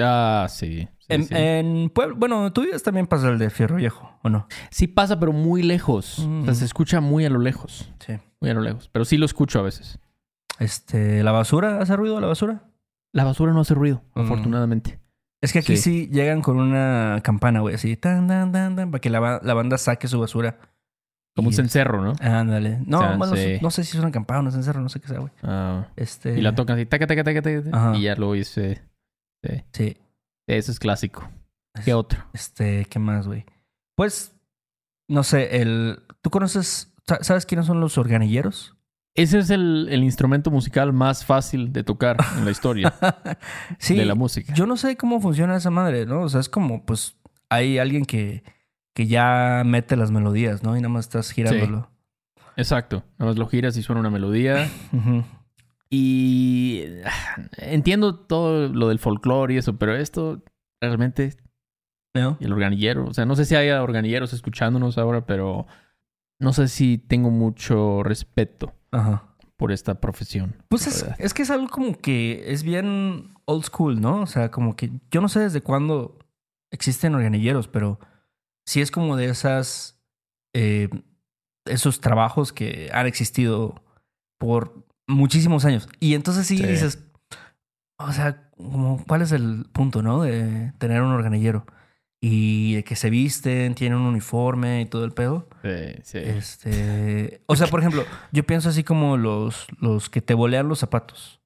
Ah, 0.00 0.46
sí. 0.50 0.88
sí, 0.98 1.06
En, 1.08 1.24
sí. 1.24 1.34
en 1.36 1.90
Puebla, 1.90 2.16
bueno, 2.18 2.52
tú 2.52 2.64
también 2.82 3.06
pasa 3.06 3.28
el 3.28 3.38
de 3.38 3.50
fierro 3.50 3.76
viejo, 3.76 4.18
¿o 4.24 4.28
no? 4.28 4.48
Sí 4.70 4.88
pasa, 4.88 5.20
pero 5.20 5.32
muy 5.32 5.62
lejos. 5.62 6.18
O 6.18 6.22
sea, 6.44 6.52
Mm. 6.52 6.54
se 6.56 6.64
escucha 6.64 7.00
muy 7.00 7.24
a 7.24 7.30
lo 7.30 7.38
lejos. 7.38 7.92
Sí. 8.04 8.14
Muy 8.40 8.50
a 8.50 8.54
lo 8.54 8.62
lejos. 8.62 8.88
Pero 8.92 9.04
sí 9.04 9.16
lo 9.16 9.26
escucho 9.26 9.60
a 9.60 9.62
veces. 9.62 9.98
Este, 10.58 11.22
¿la 11.22 11.32
basura 11.32 11.80
hace 11.80 11.94
ruido 11.96 12.20
la 12.20 12.26
basura? 12.26 12.64
La 13.12 13.24
basura 13.24 13.52
no 13.52 13.60
hace 13.60 13.74
ruido, 13.74 14.02
Mm. 14.14 14.20
afortunadamente. 14.20 15.00
Es 15.42 15.52
que 15.52 15.60
aquí 15.60 15.76
Sí. 15.76 15.82
sí, 16.06 16.08
llegan 16.12 16.42
con 16.42 16.58
una 16.58 17.20
campana, 17.24 17.60
güey, 17.60 17.74
así, 17.74 17.96
tan, 17.96 18.28
tan, 18.28 18.52
tan, 18.52 18.76
tan, 18.76 18.90
para 18.90 19.00
que 19.00 19.10
la, 19.10 19.40
la 19.42 19.54
banda 19.54 19.78
saque 19.78 20.06
su 20.08 20.20
basura. 20.20 20.58
Como 21.36 21.48
un 21.48 21.54
cencerro, 21.54 22.02
¿no? 22.02 22.12
Ándale. 22.20 22.80
No, 22.86 22.98
O 22.98 23.02
sea, 23.02 23.16
bueno, 23.16 23.36
sí. 23.36 23.58
no 23.62 23.70
sé 23.70 23.84
si 23.84 23.96
es 23.96 24.02
una 24.02 24.10
campana, 24.12 24.40
un 24.40 24.52
cencerro, 24.52 24.80
no 24.80 24.88
sé 24.88 25.00
qué 25.00 25.08
sea, 25.08 25.20
güey. 25.20 25.32
Ah, 25.42 25.88
Este. 25.96 26.36
y 26.36 26.42
la 26.42 26.54
tocan 26.54 26.76
así, 26.76 26.86
taca, 26.86 27.06
taca, 27.06 27.22
taca, 27.24 27.40
taca, 27.40 27.62
Ajá. 27.72 27.96
y 27.96 28.02
ya 28.02 28.16
lo 28.16 28.34
hice. 28.34 28.82
Sí. 29.42 29.62
Sí. 29.72 29.96
Eso 30.48 30.72
es 30.72 30.78
clásico. 30.80 31.26
¿Qué 31.84 31.94
otro? 31.94 32.18
Este, 32.34 32.84
¿qué 32.86 32.98
más, 32.98 33.26
güey? 33.28 33.46
Pues, 33.96 34.34
no 35.08 35.22
sé, 35.22 35.62
el. 35.62 36.00
¿Tú 36.20 36.30
conoces, 36.30 36.92
sa- 37.06 37.22
sabes 37.22 37.46
quiénes 37.46 37.66
son 37.66 37.80
los 37.80 37.96
organilleros? 37.96 38.76
Ese 39.14 39.38
es 39.38 39.50
el, 39.50 39.88
el 39.90 40.04
instrumento 40.04 40.50
musical 40.50 40.92
más 40.92 41.24
fácil 41.24 41.72
de 41.72 41.82
tocar 41.82 42.16
en 42.38 42.44
la 42.44 42.50
historia 42.50 42.94
sí. 43.78 43.96
de 43.96 44.04
la 44.04 44.14
música. 44.14 44.54
Yo 44.54 44.66
no 44.66 44.76
sé 44.76 44.96
cómo 44.96 45.20
funciona 45.20 45.56
esa 45.56 45.70
madre, 45.70 46.06
¿no? 46.06 46.22
O 46.22 46.28
sea, 46.28 46.40
es 46.40 46.48
como, 46.48 46.84
pues, 46.86 47.16
hay 47.48 47.78
alguien 47.78 48.04
que, 48.04 48.44
que 48.94 49.06
ya 49.06 49.62
mete 49.66 49.96
las 49.96 50.10
melodías, 50.10 50.62
¿no? 50.62 50.76
Y 50.76 50.80
nada 50.80 50.92
más 50.92 51.06
estás 51.06 51.32
girándolo. 51.32 51.90
Exacto. 52.56 53.02
Nada 53.18 53.30
más 53.30 53.38
lo 53.38 53.46
giras 53.48 53.76
y 53.76 53.82
suena 53.82 54.00
una 54.00 54.10
melodía. 54.10 54.70
Y 55.92 56.84
entiendo 57.58 58.14
todo 58.14 58.68
lo 58.68 58.88
del 58.88 59.00
folclore 59.00 59.54
y 59.54 59.56
eso, 59.56 59.76
pero 59.76 59.96
esto 59.96 60.40
realmente 60.80 61.36
¿No? 62.14 62.36
y 62.38 62.44
el 62.44 62.52
organillero. 62.52 63.06
O 63.06 63.12
sea, 63.12 63.26
no 63.26 63.34
sé 63.34 63.44
si 63.44 63.56
haya 63.56 63.82
organilleros 63.82 64.32
escuchándonos 64.32 64.98
ahora, 64.98 65.26
pero 65.26 65.66
no 66.40 66.52
sé 66.52 66.66
si 66.68 66.98
tengo 66.98 67.30
mucho 67.30 68.02
respeto 68.02 68.74
Ajá. 68.90 69.22
por 69.56 69.70
esta 69.70 70.00
profesión. 70.00 70.56
Pues 70.68 70.86
es, 70.88 71.06
es 71.18 71.32
que 71.34 71.42
es 71.42 71.50
algo 71.50 71.68
como 71.68 71.96
que 71.96 72.50
es 72.52 72.62
bien 72.64 73.34
old 73.44 73.64
school, 73.64 74.00
¿no? 74.00 74.22
O 74.22 74.26
sea, 74.26 74.50
como 74.50 74.74
que 74.74 74.90
yo 75.10 75.20
no 75.20 75.28
sé 75.28 75.40
desde 75.40 75.60
cuándo 75.60 76.18
existen 76.72 77.14
organilleros, 77.14 77.68
pero 77.68 78.00
sí 78.66 78.80
es 78.80 78.90
como 78.90 79.16
de 79.16 79.26
esas, 79.26 80.00
eh, 80.54 80.88
esos 81.66 82.00
trabajos 82.00 82.52
que 82.52 82.90
han 82.92 83.06
existido 83.06 83.82
por 84.38 84.86
muchísimos 85.06 85.64
años. 85.64 85.88
Y 86.00 86.14
entonces 86.14 86.46
sí, 86.46 86.56
Sí. 86.56 86.66
dices, 86.66 87.04
o 87.98 88.12
sea, 88.12 88.50
como, 88.56 89.04
¿cuál 89.06 89.22
es 89.22 89.32
el 89.32 89.66
punto, 89.72 90.00
no? 90.02 90.22
De 90.22 90.72
tener 90.78 91.02
un 91.02 91.12
organillero. 91.12 91.66
Y 92.22 92.74
de 92.74 92.84
que 92.84 92.96
se 92.96 93.08
visten, 93.08 93.74
tienen 93.74 93.98
un 93.98 94.06
uniforme 94.06 94.82
y 94.82 94.86
todo 94.86 95.04
el 95.04 95.12
pedo. 95.12 95.48
Sí, 95.62 96.02
sí. 96.02 96.18
Este, 96.18 97.40
o 97.46 97.56
sea, 97.56 97.66
por 97.68 97.80
ejemplo, 97.80 98.04
yo 98.30 98.44
pienso 98.44 98.68
así 98.68 98.84
como 98.84 99.16
los, 99.16 99.66
los 99.78 100.10
que 100.10 100.20
te 100.20 100.34
bolean 100.34 100.68
los 100.68 100.80
zapatos. 100.80 101.40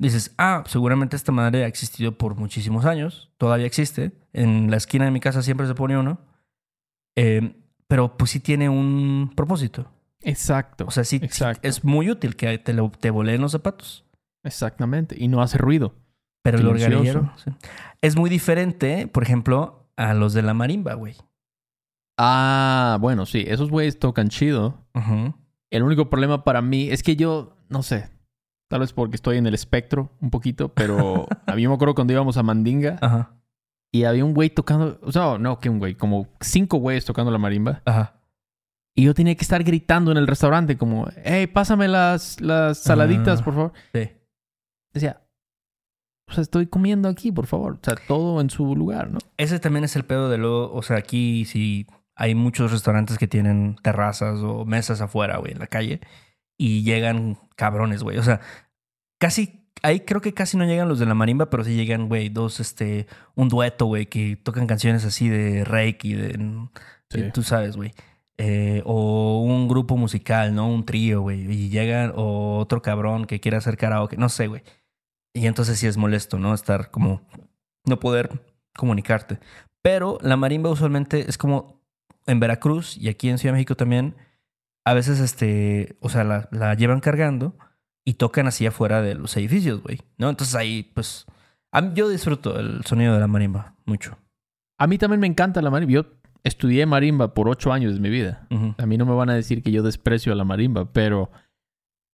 Dices, 0.00 0.34
ah, 0.38 0.64
seguramente 0.66 1.16
esta 1.16 1.32
madre 1.32 1.64
ha 1.64 1.68
existido 1.68 2.16
por 2.16 2.36
muchísimos 2.36 2.84
años, 2.84 3.30
todavía 3.36 3.66
existe. 3.66 4.12
En 4.32 4.70
la 4.70 4.76
esquina 4.76 5.04
de 5.04 5.10
mi 5.12 5.20
casa 5.20 5.42
siempre 5.42 5.66
se 5.66 5.74
pone 5.74 5.96
uno. 5.96 6.20
Eh, 7.16 7.54
pero 7.88 8.16
pues 8.16 8.30
sí 8.30 8.40
tiene 8.40 8.68
un 8.68 9.32
propósito. 9.34 9.90
Exacto. 10.22 10.84
O 10.86 10.90
sea, 10.90 11.04
sí, 11.04 11.18
sí 11.18 11.24
Exacto. 11.24 11.66
es 11.66 11.84
muy 11.84 12.10
útil 12.10 12.36
que 12.36 12.58
te, 12.58 12.72
lo, 12.72 12.90
te 12.90 13.10
boleen 13.10 13.40
los 13.40 13.52
zapatos. 13.52 14.04
Exactamente. 14.44 15.16
Y 15.18 15.28
no 15.28 15.42
hace 15.42 15.58
ruido. 15.58 15.94
Pero 16.42 16.58
el 16.58 16.66
organillero 16.66 17.32
sí. 17.36 17.50
es 18.00 18.16
muy 18.16 18.30
diferente, 18.30 19.06
por 19.06 19.22
ejemplo, 19.22 19.90
a 19.96 20.14
los 20.14 20.32
de 20.32 20.42
la 20.42 20.54
marimba, 20.54 20.94
güey. 20.94 21.16
Ah, 22.16 22.98
bueno, 23.00 23.26
sí. 23.26 23.44
Esos 23.46 23.70
güeyes 23.70 23.98
tocan 23.98 24.28
chido. 24.28 24.86
El 25.70 25.82
único 25.82 26.08
problema 26.10 26.44
para 26.44 26.62
mí 26.62 26.88
es 26.90 27.02
que 27.02 27.16
yo, 27.16 27.56
no 27.68 27.82
sé, 27.82 28.10
tal 28.68 28.80
vez 28.80 28.92
porque 28.92 29.16
estoy 29.16 29.36
en 29.36 29.46
el 29.46 29.54
espectro 29.54 30.10
un 30.20 30.30
poquito, 30.30 30.70
pero 30.70 31.26
a 31.46 31.54
mí 31.54 31.66
me 31.66 31.74
acuerdo 31.74 31.94
cuando 31.94 32.12
íbamos 32.12 32.36
a 32.36 32.42
Mandinga 32.42 32.98
Ajá, 33.00 33.38
y 33.92 34.04
había 34.04 34.24
un 34.24 34.34
güey 34.34 34.50
tocando, 34.50 34.98
o 35.02 35.12
sea, 35.12 35.38
no, 35.38 35.58
que 35.60 35.70
un 35.70 35.78
güey, 35.78 35.94
como 35.94 36.28
cinco 36.40 36.78
güeyes 36.78 37.04
tocando 37.04 37.30
la 37.30 37.38
marimba. 37.38 37.82
ajá. 37.84 38.14
Y 38.94 39.04
yo 39.04 39.14
tenía 39.14 39.36
que 39.36 39.42
estar 39.42 39.62
gritando 39.62 40.10
en 40.10 40.16
el 40.16 40.26
restaurante 40.26 40.76
como, 40.76 41.06
hey, 41.22 41.46
pásame 41.46 41.86
las, 41.86 42.40
las 42.40 42.78
saladitas, 42.78 43.42
por 43.42 43.54
favor. 43.54 43.72
Sí. 43.94 44.10
Decía, 44.92 45.22
o 46.28 46.32
sea, 46.32 46.42
estoy 46.42 46.66
comiendo 46.66 47.08
aquí, 47.08 47.32
por 47.32 47.46
favor. 47.46 47.74
O 47.80 47.84
sea, 47.84 47.94
todo 48.06 48.40
en 48.40 48.50
su 48.50 48.74
lugar, 48.76 49.10
¿no? 49.10 49.18
Ese 49.36 49.58
también 49.58 49.84
es 49.84 49.96
el 49.96 50.04
pedo 50.04 50.28
de 50.28 50.38
luego, 50.38 50.72
o 50.72 50.82
sea, 50.82 50.96
aquí 50.98 51.44
sí 51.44 51.86
hay 52.14 52.34
muchos 52.34 52.72
restaurantes 52.72 53.16
que 53.18 53.28
tienen 53.28 53.76
terrazas 53.82 54.40
o 54.40 54.64
mesas 54.64 55.00
afuera, 55.00 55.38
güey, 55.38 55.52
en 55.52 55.60
la 55.60 55.68
calle, 55.68 56.00
y 56.58 56.82
llegan 56.82 57.38
cabrones, 57.56 58.02
güey. 58.02 58.18
O 58.18 58.22
sea, 58.22 58.40
casi, 59.18 59.70
ahí 59.82 60.00
creo 60.00 60.20
que 60.20 60.34
casi 60.34 60.56
no 60.56 60.64
llegan 60.64 60.88
los 60.88 60.98
de 60.98 61.06
la 61.06 61.14
marimba, 61.14 61.48
pero 61.48 61.62
sí 61.64 61.74
llegan, 61.76 62.08
güey, 62.08 62.28
dos, 62.28 62.58
este, 62.60 63.06
un 63.36 63.48
dueto, 63.48 63.86
güey, 63.86 64.06
que 64.06 64.36
tocan 64.36 64.66
canciones 64.66 65.04
así 65.04 65.28
de 65.28 65.64
reiki, 65.64 66.14
de, 66.14 66.38
Sí. 67.10 67.22
tú 67.32 67.42
sabes, 67.42 67.76
güey. 67.76 67.94
Eh, 68.36 68.82
o 68.84 69.42
un 69.42 69.66
grupo 69.66 69.96
musical, 69.96 70.54
¿no? 70.54 70.68
Un 70.68 70.84
trío, 70.84 71.22
güey. 71.22 71.40
Y 71.50 71.70
llegan, 71.70 72.12
o 72.14 72.58
otro 72.58 72.82
cabrón 72.82 73.24
que 73.26 73.40
quiere 73.40 73.56
hacer 73.56 73.76
karaoke, 73.76 74.16
no 74.16 74.28
sé, 74.28 74.46
güey. 74.46 74.62
Y 75.38 75.46
entonces 75.46 75.78
sí 75.78 75.86
es 75.86 75.96
molesto, 75.96 76.38
¿no? 76.38 76.52
Estar 76.54 76.90
como, 76.90 77.22
no 77.86 78.00
poder 78.00 78.42
comunicarte. 78.76 79.38
Pero 79.82 80.18
la 80.20 80.36
marimba 80.36 80.70
usualmente 80.70 81.28
es 81.28 81.38
como 81.38 81.80
en 82.26 82.40
Veracruz 82.40 82.96
y 82.96 83.08
aquí 83.08 83.28
en 83.28 83.38
Ciudad 83.38 83.52
de 83.52 83.58
México 83.58 83.76
también, 83.76 84.16
a 84.84 84.94
veces, 84.94 85.20
este, 85.20 85.96
o 86.00 86.08
sea, 86.08 86.24
la, 86.24 86.48
la 86.50 86.74
llevan 86.74 87.00
cargando 87.00 87.56
y 88.04 88.14
tocan 88.14 88.46
así 88.46 88.66
afuera 88.66 89.00
de 89.02 89.14
los 89.14 89.36
edificios, 89.36 89.82
güey, 89.82 90.00
¿no? 90.16 90.28
Entonces 90.30 90.54
ahí, 90.54 90.90
pues, 90.94 91.26
mí- 91.72 91.92
yo 91.94 92.08
disfruto 92.08 92.58
el 92.58 92.84
sonido 92.84 93.14
de 93.14 93.20
la 93.20 93.26
marimba 93.26 93.76
mucho. 93.84 94.18
A 94.78 94.86
mí 94.86 94.98
también 94.98 95.20
me 95.20 95.26
encanta 95.26 95.62
la 95.62 95.70
marimba. 95.70 95.92
Yo 95.92 96.06
estudié 96.44 96.86
marimba 96.86 97.34
por 97.34 97.48
ocho 97.48 97.72
años 97.72 97.94
de 97.94 98.00
mi 98.00 98.10
vida. 98.10 98.46
A 98.78 98.86
mí 98.86 98.96
no 98.96 99.06
me 99.06 99.14
van 99.14 99.30
a 99.30 99.34
decir 99.34 99.62
que 99.62 99.70
yo 99.72 99.82
desprecio 99.82 100.32
a 100.32 100.36
la 100.36 100.44
marimba, 100.44 100.92
pero 100.92 101.30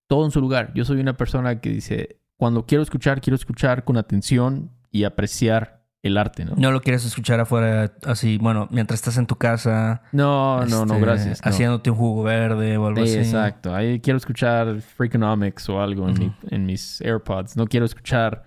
todo 0.09 0.25
en 0.25 0.31
su 0.31 0.41
lugar. 0.41 0.73
Yo 0.75 0.85
soy 0.85 1.01
una 1.01 1.17
persona 1.17 1.61
que 1.61 1.71
dice, 1.71 2.21
cuando 2.37 2.67
quiero 2.67 2.83
escuchar, 2.83 3.21
quiero 3.21 3.37
escuchar 3.37 3.85
con 3.85 3.97
atención 3.97 4.71
y 4.91 5.05
apreciar 5.05 5.83
el 6.03 6.19
arte, 6.19 6.45
¿no? 6.45 6.53
No 6.57 6.71
lo 6.71 6.83
quieres 6.83 7.05
escuchar 7.07 7.41
afuera 7.41 7.93
así, 8.05 8.37
bueno, 8.37 8.69
mientras 8.71 9.01
estás 9.01 9.17
en 9.17 9.27
tu 9.27 9.37
casa. 9.37 10.03
No, 10.13 10.65
no, 10.67 10.85
no, 10.85 10.95
este, 10.95 11.01
gracias. 11.07 11.41
no. 11.43 11.49
Haciéndote 11.51 11.91
un 11.91 11.97
jugo 11.97 12.23
verde 12.25 12.77
o 12.77 12.87
algo 12.89 13.07
Sí, 13.07 13.13
así. 13.13 13.19
exacto. 13.21 13.75
Ahí 13.75 14.01
quiero 14.01 14.19
escuchar 14.19 14.81
Freakonomics 14.83 15.69
o 15.71 15.81
algo 15.81 16.07
en, 16.09 16.19
mi- 16.19 16.37
en 16.51 16.67
mis 16.67 17.01
AirPods. 17.01 17.57
No 17.57 17.67
quiero 17.67 17.87
escuchar 17.87 18.43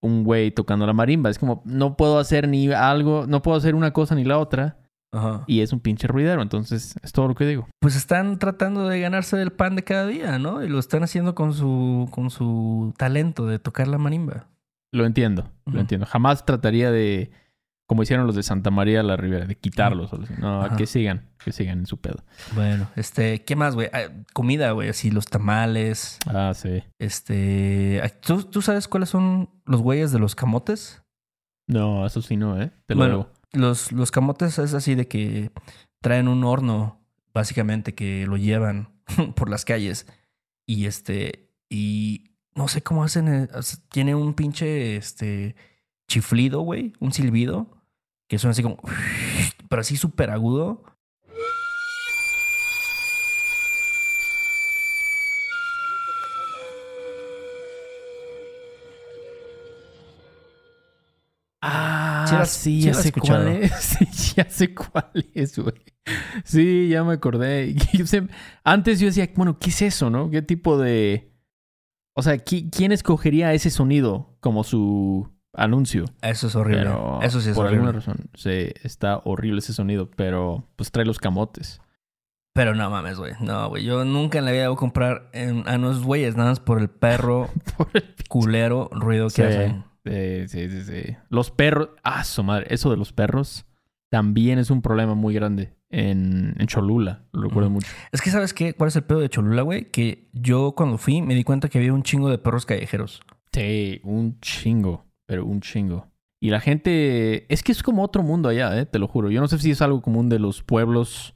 un 0.00 0.24
güey 0.24 0.52
tocando 0.52 0.86
la 0.86 0.94
marimba. 0.94 1.28
Es 1.28 1.38
como, 1.38 1.62
no 1.66 1.96
puedo 1.98 2.18
hacer 2.18 2.48
ni 2.48 2.72
algo, 2.72 3.26
no 3.28 3.42
puedo 3.42 3.58
hacer 3.58 3.74
una 3.74 3.92
cosa 3.92 4.14
ni 4.14 4.24
la 4.24 4.38
otra. 4.38 4.78
Ajá. 5.12 5.44
Y 5.46 5.60
es 5.60 5.72
un 5.72 5.80
pinche 5.80 6.08
ruidero. 6.08 6.42
Entonces, 6.42 6.94
es 7.02 7.12
todo 7.12 7.28
lo 7.28 7.34
que 7.34 7.46
digo. 7.46 7.68
Pues 7.80 7.96
están 7.96 8.38
tratando 8.38 8.88
de 8.88 9.00
ganarse 9.00 9.40
el 9.40 9.52
pan 9.52 9.76
de 9.76 9.84
cada 9.84 10.06
día, 10.06 10.38
¿no? 10.38 10.64
Y 10.64 10.68
lo 10.68 10.78
están 10.78 11.02
haciendo 11.02 11.34
con 11.34 11.52
su, 11.54 12.08
con 12.10 12.30
su 12.30 12.94
talento 12.96 13.46
de 13.46 13.58
tocar 13.58 13.88
la 13.88 13.98
marimba. 13.98 14.48
Lo 14.92 15.06
entiendo, 15.06 15.50
lo 15.66 15.80
entiendo. 15.80 16.06
Jamás 16.06 16.44
trataría 16.44 16.90
de 16.90 17.30
como 17.92 18.04
hicieron 18.04 18.26
los 18.26 18.34
de 18.34 18.42
Santa 18.42 18.70
María 18.70 19.02
la 19.02 19.16
Ribera, 19.18 19.44
de 19.44 19.54
quitarlos. 19.54 20.10
No, 20.38 20.62
Ajá. 20.62 20.76
que 20.76 20.86
sigan, 20.86 21.28
que 21.44 21.52
sigan 21.52 21.80
en 21.80 21.86
su 21.86 22.00
pedo. 22.00 22.24
Bueno, 22.54 22.88
este, 22.96 23.44
¿qué 23.44 23.54
más, 23.54 23.74
güey? 23.74 23.90
Ah, 23.92 24.10
comida, 24.32 24.70
güey, 24.70 24.88
así 24.88 25.10
los 25.10 25.26
tamales. 25.26 26.18
Ah, 26.26 26.52
sí. 26.54 26.82
Este, 26.98 28.00
ah, 28.02 28.08
¿tú, 28.08 28.44
tú 28.44 28.62
sabes 28.62 28.88
cuáles 28.88 29.10
son 29.10 29.50
los 29.66 29.82
güeyes 29.82 30.10
de 30.10 30.18
los 30.18 30.34
camotes? 30.34 31.02
No, 31.68 32.06
eso 32.06 32.22
sí 32.22 32.38
no, 32.38 32.60
¿eh? 32.62 32.70
Te 32.86 32.94
lo 32.94 33.00
Bueno. 33.00 33.28
Los, 33.52 33.92
los 33.92 34.10
camotes 34.10 34.58
es 34.58 34.74
así 34.74 34.94
de 34.94 35.08
que 35.08 35.50
traen 36.00 36.28
un 36.28 36.44
horno, 36.44 37.00
básicamente, 37.34 37.94
que 37.94 38.26
lo 38.26 38.36
llevan 38.36 38.88
por 39.36 39.48
las 39.48 39.64
calles. 39.64 40.06
Y 40.66 40.86
este, 40.86 41.50
y 41.68 42.32
no 42.54 42.68
sé 42.68 42.82
cómo 42.82 43.04
hacen, 43.04 43.28
eh, 43.28 43.48
tiene 43.90 44.14
un 44.14 44.34
pinche, 44.34 44.96
este, 44.96 45.56
chiflido, 46.08 46.60
güey, 46.60 46.92
un 47.00 47.12
silbido, 47.12 47.70
que 48.28 48.38
suena 48.38 48.52
así 48.52 48.62
como, 48.62 48.78
pero 49.68 49.80
así 49.80 49.96
súper 49.96 50.30
agudo. 50.30 50.84
¿Sí 62.46 62.80
sí, 62.80 62.80
ya 62.82 62.94
sé 62.94 63.12
cuál 63.12 63.48
es. 63.48 63.72
Sí, 63.80 64.34
ya 64.36 64.48
sé 64.48 64.74
cuál 64.74 65.10
es, 65.34 65.58
güey. 65.58 65.74
Sí, 66.44 66.88
ya 66.88 67.04
me 67.04 67.14
acordé. 67.14 67.74
Antes 68.64 69.00
yo 69.00 69.06
decía, 69.06 69.30
bueno, 69.36 69.58
¿qué 69.58 69.70
es 69.70 69.82
eso, 69.82 70.10
no? 70.10 70.30
¿Qué 70.30 70.42
tipo 70.42 70.78
de... 70.78 71.32
O 72.14 72.22
sea, 72.22 72.34
¿qui- 72.36 72.68
¿quién 72.70 72.92
escogería 72.92 73.54
ese 73.54 73.70
sonido 73.70 74.36
como 74.40 74.64
su 74.64 75.30
anuncio? 75.54 76.04
Eso 76.22 76.48
es 76.48 76.54
horrible. 76.56 76.82
Pero 76.84 77.20
Eso 77.22 77.40
sí 77.40 77.50
es 77.50 77.54
por 77.56 77.66
horrible. 77.66 77.86
alguna 77.86 77.98
razón, 78.00 78.30
sí, 78.34 78.70
está 78.82 79.22
horrible 79.24 79.60
ese 79.60 79.72
sonido, 79.72 80.10
pero 80.10 80.68
pues 80.76 80.90
trae 80.90 81.06
los 81.06 81.18
camotes. 81.18 81.80
Pero 82.54 82.74
no 82.74 82.90
mames, 82.90 83.16
güey. 83.18 83.32
No, 83.40 83.70
güey. 83.70 83.82
Yo 83.84 84.04
nunca 84.04 84.38
en 84.38 84.44
la 84.44 84.52
vida 84.52 84.68
voy 84.68 84.76
a 84.76 84.78
comprar 84.78 85.30
en- 85.32 85.66
a 85.66 85.76
unos 85.76 86.02
güeyes 86.02 86.36
nada 86.36 86.50
más 86.50 86.60
por 86.60 86.80
el 86.80 86.90
perro 86.90 87.48
Por 87.78 87.88
el- 87.94 88.14
culero 88.28 88.90
ruido 88.92 89.28
que 89.28 89.34
Sí. 89.36 89.42
hacen. 89.42 89.84
Sí, 90.04 90.48
sí, 90.48 90.68
sí, 90.68 90.82
sí. 90.82 91.16
Los 91.28 91.50
perros, 91.50 91.90
ah, 92.02 92.24
su 92.24 92.42
madre, 92.42 92.66
eso 92.70 92.90
de 92.90 92.96
los 92.96 93.12
perros 93.12 93.66
también 94.10 94.58
es 94.58 94.70
un 94.70 94.82
problema 94.82 95.14
muy 95.14 95.32
grande 95.32 95.74
en, 95.88 96.54
en 96.58 96.66
Cholula, 96.66 97.24
lo 97.32 97.42
recuerdo 97.42 97.70
mucho. 97.70 97.88
Es 98.10 98.20
que, 98.20 98.30
¿sabes 98.30 98.52
qué? 98.52 98.74
¿Cuál 98.74 98.88
es 98.88 98.96
el 98.96 99.04
pedo 99.04 99.20
de 99.20 99.28
Cholula, 99.28 99.62
güey? 99.62 99.90
Que 99.90 100.28
yo 100.32 100.72
cuando 100.72 100.98
fui 100.98 101.22
me 101.22 101.34
di 101.34 101.44
cuenta 101.44 101.68
que 101.68 101.78
había 101.78 101.92
un 101.92 102.02
chingo 102.02 102.28
de 102.28 102.38
perros 102.38 102.66
callejeros. 102.66 103.22
Sí, 103.52 104.00
un 104.02 104.38
chingo, 104.40 105.06
pero 105.26 105.46
un 105.46 105.60
chingo. 105.60 106.08
Y 106.40 106.50
la 106.50 106.60
gente, 106.60 107.52
es 107.52 107.62
que 107.62 107.70
es 107.70 107.82
como 107.82 108.02
otro 108.02 108.22
mundo 108.22 108.48
allá, 108.48 108.76
eh, 108.78 108.84
te 108.86 108.98
lo 108.98 109.06
juro. 109.06 109.30
Yo 109.30 109.40
no 109.40 109.48
sé 109.48 109.58
si 109.58 109.70
es 109.70 109.80
algo 109.80 110.02
común 110.02 110.28
de 110.28 110.40
los 110.40 110.62
pueblos 110.62 111.34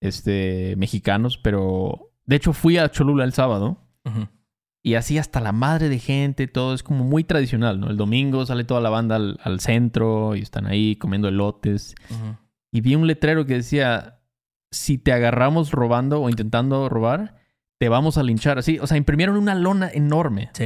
este, 0.00 0.74
mexicanos, 0.76 1.38
pero 1.38 2.10
de 2.26 2.36
hecho 2.36 2.52
fui 2.52 2.76
a 2.76 2.90
Cholula 2.90 3.24
el 3.24 3.32
sábado 3.32 3.78
Ujú. 4.04 4.26
Y 4.82 4.94
así 4.94 5.18
hasta 5.18 5.40
la 5.40 5.52
madre 5.52 5.88
de 5.88 5.98
gente, 5.98 6.48
todo 6.48 6.74
es 6.74 6.82
como 6.82 7.04
muy 7.04 7.24
tradicional, 7.24 7.78
¿no? 7.80 7.88
El 7.88 7.96
domingo 7.96 8.44
sale 8.46 8.64
toda 8.64 8.80
la 8.80 8.90
banda 8.90 9.16
al, 9.16 9.38
al 9.44 9.60
centro 9.60 10.34
y 10.36 10.40
están 10.40 10.66
ahí 10.66 10.96
comiendo 10.96 11.28
elotes. 11.28 11.94
Y 12.72 12.80
vi 12.80 12.94
un 12.94 13.06
letrero 13.06 13.46
que 13.46 13.54
decía, 13.54 14.20
si 14.70 14.98
te 14.98 15.12
agarramos 15.12 15.70
robando 15.72 16.20
o 16.20 16.28
intentando 16.30 16.88
robar, 16.88 17.36
te 17.78 17.88
vamos 17.88 18.18
a 18.18 18.22
linchar. 18.22 18.58
Así, 18.58 18.78
o 18.80 18.86
sea, 18.86 18.96
imprimieron 18.96 19.36
una 19.36 19.54
lona 19.54 19.88
enorme. 19.92 20.50
Sí. 20.54 20.64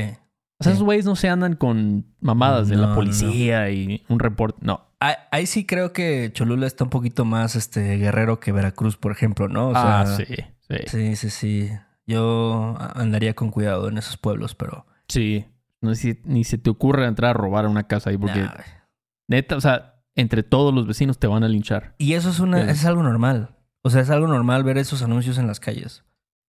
O 0.59 0.65
sea, 0.65 0.73
Sí. 0.73 0.77
esos 0.77 0.85
güeyes 0.85 1.05
no 1.05 1.17
se 1.17 1.29
andan 1.29 1.55
con 1.55 2.07
mamadas 2.21 2.69
de 2.69 2.77
No, 2.77 2.83
la 2.83 2.89
no, 2.89 2.95
policía 2.95 3.69
y 3.71 4.03
un 4.09 4.19
reporte. 4.19 4.59
No. 4.63 4.87
Ahí, 5.01 5.15
ahí 5.31 5.47
sí 5.47 5.67
creo 5.67 5.93
que 5.93 6.31
Cholula 6.33 6.67
está 6.67 6.85
un 6.85 6.91
poquito 6.91 7.27
más 7.27 7.57
este 7.57 7.97
guerrero 7.99 8.41
que 8.41 8.53
Veracruz, 8.53 8.97
por 8.97 9.13
ejemplo, 9.13 9.49
¿no? 9.49 9.69
O 9.69 9.73
sea, 9.73 10.01
ah, 10.01 10.07
sí, 10.07 10.25
sí. 10.25 10.37
Sí, 10.87 11.17
sí, 11.17 11.31
sí. 11.31 11.71
Yo 12.07 12.77
andaría 12.95 13.35
con 13.35 13.51
cuidado 13.51 13.89
en 13.89 13.99
esos 13.99 14.17
pueblos, 14.17 14.55
pero. 14.55 14.87
Sí. 15.09 15.47
No 15.81 15.95
sé 15.95 16.01
si 16.15 16.21
ni 16.25 16.45
se 16.45 16.59
te 16.59 16.71
ocurre 16.71 17.07
entrar 17.07 17.31
a 17.31 17.35
robar 17.35 17.67
una 17.67 17.87
casa 17.87 18.11
ahí 18.11 18.17
porque, 18.17 18.41
Nah, 18.41 18.55
neta, 19.29 19.57
o 19.57 19.61
sea, 19.61 20.03
entre 20.15 20.43
todos 20.43 20.73
los 20.75 20.87
vecinos 20.87 21.19
te 21.19 21.27
van 21.27 21.45
a 21.45 21.49
linchar. 21.49 21.95
Y 21.99 22.15
eso 22.15 22.31
es 22.31 22.41
una, 22.41 22.65
Sí. 22.65 22.71
es 22.71 22.85
algo 22.87 23.03
normal. 23.03 23.51
O 23.83 23.91
sea, 23.91 24.01
es 24.01 24.11
algo 24.11 24.27
normal 24.27 24.65
ver 24.65 24.79
esos 24.79 25.03
anuncios 25.03 25.39
en 25.39 25.47
las 25.47 25.61
calles. 25.61 26.03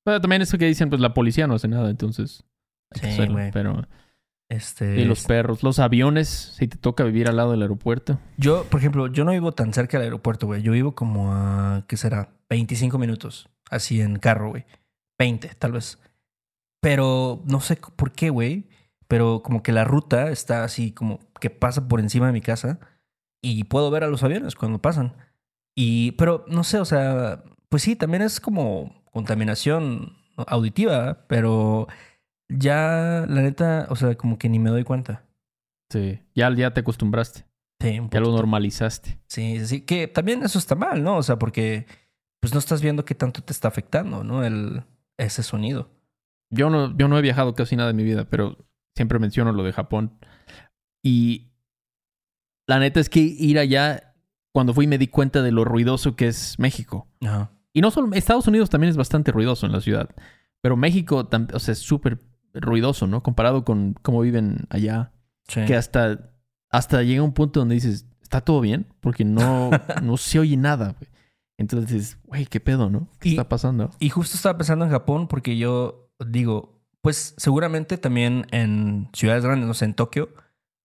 Pero 0.04 0.22
también 0.22 0.42
eso 0.42 0.58
que 0.58 0.66
dicen, 0.66 0.90
pues 0.90 1.02
la 1.02 1.14
policía 1.14 1.48
no 1.48 1.56
hace 1.56 1.68
nada, 1.68 1.90
entonces. 1.90 2.44
Sí, 2.94 3.06
hacerlo. 3.08 3.40
Pero. 3.52 3.86
Este. 4.50 5.02
Y 5.02 5.06
los 5.06 5.26
perros, 5.26 5.62
los 5.62 5.78
aviones, 5.80 6.30
si 6.30 6.70
te 6.70 6.78
toca 6.78 7.04
vivir 7.04 7.28
al 7.28 7.36
lado 7.36 7.52
del 7.52 7.62
aeropuerto. 7.64 8.18
Yo, 8.38 8.64
por 8.64 8.80
ejemplo, 8.80 9.08
yo 9.08 9.26
no 9.26 9.32
vivo 9.32 9.52
tan 9.52 9.74
cerca 9.74 9.98
del 9.98 10.06
aeropuerto, 10.06 10.48
güey. 10.48 10.62
Yo 10.62 10.72
vivo 10.72 10.96
como 10.96 11.34
a, 11.34 11.84
¿qué 11.88 11.98
será? 11.98 12.30
25 12.50 12.98
minutos. 12.98 13.50
Así 13.70 14.00
en 14.00 14.18
carro, 14.20 14.52
güey. 14.52 14.66
20, 15.18 15.50
tal 15.56 15.74
vez. 15.74 16.00
Pero 16.82 17.42
no 17.46 17.60
sé 17.60 17.78
por 17.96 18.12
qué, 18.12 18.30
güey. 18.30 18.70
Pero 19.08 19.42
como 19.42 19.64
que 19.64 19.72
la 19.72 19.86
ruta 19.86 20.32
está 20.32 20.64
así 20.64 20.92
como 20.92 21.20
que 21.40 21.50
pasa 21.50 21.88
por 21.88 22.00
encima 22.00 22.28
de 22.28 22.34
mi 22.34 22.42
casa. 22.42 22.80
Y 23.42 23.66
puedo 23.66 23.92
ver 23.92 24.04
a 24.04 24.08
los 24.08 24.24
aviones 24.24 24.56
cuando 24.56 24.82
pasan. 24.82 25.16
Y, 25.76 26.14
pero 26.14 26.44
no 26.48 26.64
sé, 26.64 26.80
o 26.80 26.86
sea, 26.86 27.44
pues 27.70 27.84
sí, 27.84 27.96
también 27.96 28.24
es 28.24 28.40
como 28.40 29.04
contaminación 29.12 30.18
auditiva, 30.36 31.26
pero 31.28 31.88
ya, 32.50 33.26
la 33.28 33.42
neta, 33.42 33.88
o 33.90 33.96
sea, 33.96 34.16
como 34.16 34.38
que 34.38 34.50
ni 34.50 34.60
me 34.60 34.70
doy 34.70 34.84
cuenta. 34.84 35.24
Sí. 35.92 36.20
Ya, 36.36 36.54
ya 36.54 36.74
te 36.74 36.82
acostumbraste. 36.82 37.46
Sí, 37.80 38.00
un 38.00 38.10
Ya 38.10 38.20
lo 38.20 38.32
normalizaste. 38.32 39.20
Sí, 39.28 39.60
sí, 39.60 39.68
sí. 39.68 39.82
Que 39.82 40.08
también 40.08 40.44
eso 40.44 40.58
está 40.58 40.76
mal, 40.76 41.04
¿no? 41.04 41.18
O 41.18 41.24
sea, 41.24 41.38
porque 41.38 41.86
pues 42.40 42.54
no 42.54 42.60
estás 42.60 42.82
viendo 42.82 43.06
qué 43.06 43.16
tanto 43.16 43.42
te 43.42 43.54
está 43.54 43.68
afectando, 43.68 44.24
¿no? 44.24 44.44
El, 44.44 44.84
ese 45.18 45.44
sonido. 45.44 45.92
Yo 46.50 46.70
no, 46.70 46.96
yo 46.98 47.08
no 47.08 47.18
he 47.18 47.22
viajado 47.22 47.54
casi 47.54 47.76
nada 47.76 47.90
en 47.90 47.96
mi 47.96 48.04
vida, 48.04 48.26
pero 48.30 48.58
siempre 48.96 49.20
menciono 49.20 49.52
lo 49.52 49.64
de 49.64 49.74
Japón. 49.74 50.18
Y 51.04 51.52
la 52.68 52.80
neta 52.80 53.00
es 53.00 53.10
que 53.10 53.20
ir 53.20 53.60
allá, 53.60 54.16
cuando 54.54 54.74
fui 54.74 54.88
me 54.88 54.98
di 54.98 55.08
cuenta 55.08 55.42
de 55.42 55.52
lo 55.52 55.66
ruidoso 55.66 56.16
que 56.16 56.28
es 56.28 56.58
México. 56.60 57.08
Ajá. 57.22 57.52
Y 57.78 57.82
no 57.82 57.92
solo, 57.92 58.12
Estados 58.14 58.48
Unidos 58.48 58.72
también 58.72 58.90
es 58.90 58.98
bastante 58.98 59.32
ruidoso 59.32 59.68
en 59.68 59.72
la 59.72 59.82
ciudad. 59.82 60.10
Pero 60.62 60.76
México, 60.76 61.30
o 61.54 61.60
sea, 61.60 61.72
es 61.74 61.78
súper 61.78 62.20
ruidoso, 62.54 63.06
¿no? 63.06 63.22
Comparado 63.22 63.64
con 63.66 63.94
cómo 64.02 64.22
viven 64.22 64.66
allá. 64.70 65.12
Sí. 65.48 65.64
Que 65.66 65.76
hasta, 65.76 66.32
hasta 66.72 67.04
llega 67.04 67.22
un 67.22 67.34
punto 67.34 67.60
donde 67.60 67.76
dices, 67.76 68.08
¿está 68.22 68.42
todo 68.42 68.62
bien? 68.62 68.88
Porque 69.00 69.24
no, 69.26 69.70
no 70.02 70.18
se 70.18 70.40
oye 70.40 70.58
nada, 70.58 70.96
güey. 70.98 71.12
Entonces, 71.58 72.18
güey, 72.24 72.46
¿qué 72.46 72.60
pedo, 72.60 72.90
no? 72.90 73.10
¿Qué 73.20 73.30
Y- 73.30 73.32
está 73.34 73.50
pasando? 73.50 73.92
Y 74.00 74.10
justo 74.10 74.36
estaba 74.36 74.58
pensando 74.58 74.86
en 74.86 74.92
Japón 74.92 75.28
porque 75.28 75.58
yo 75.58 76.10
digo, 76.26 76.80
pues 77.02 77.34
seguramente 77.38 77.98
también 77.98 78.46
en 78.52 79.10
ciudades 79.14 79.44
grandes, 79.44 79.68
no 79.68 79.74
sé, 79.74 79.86
en 79.86 79.94
Tokio, 79.96 80.30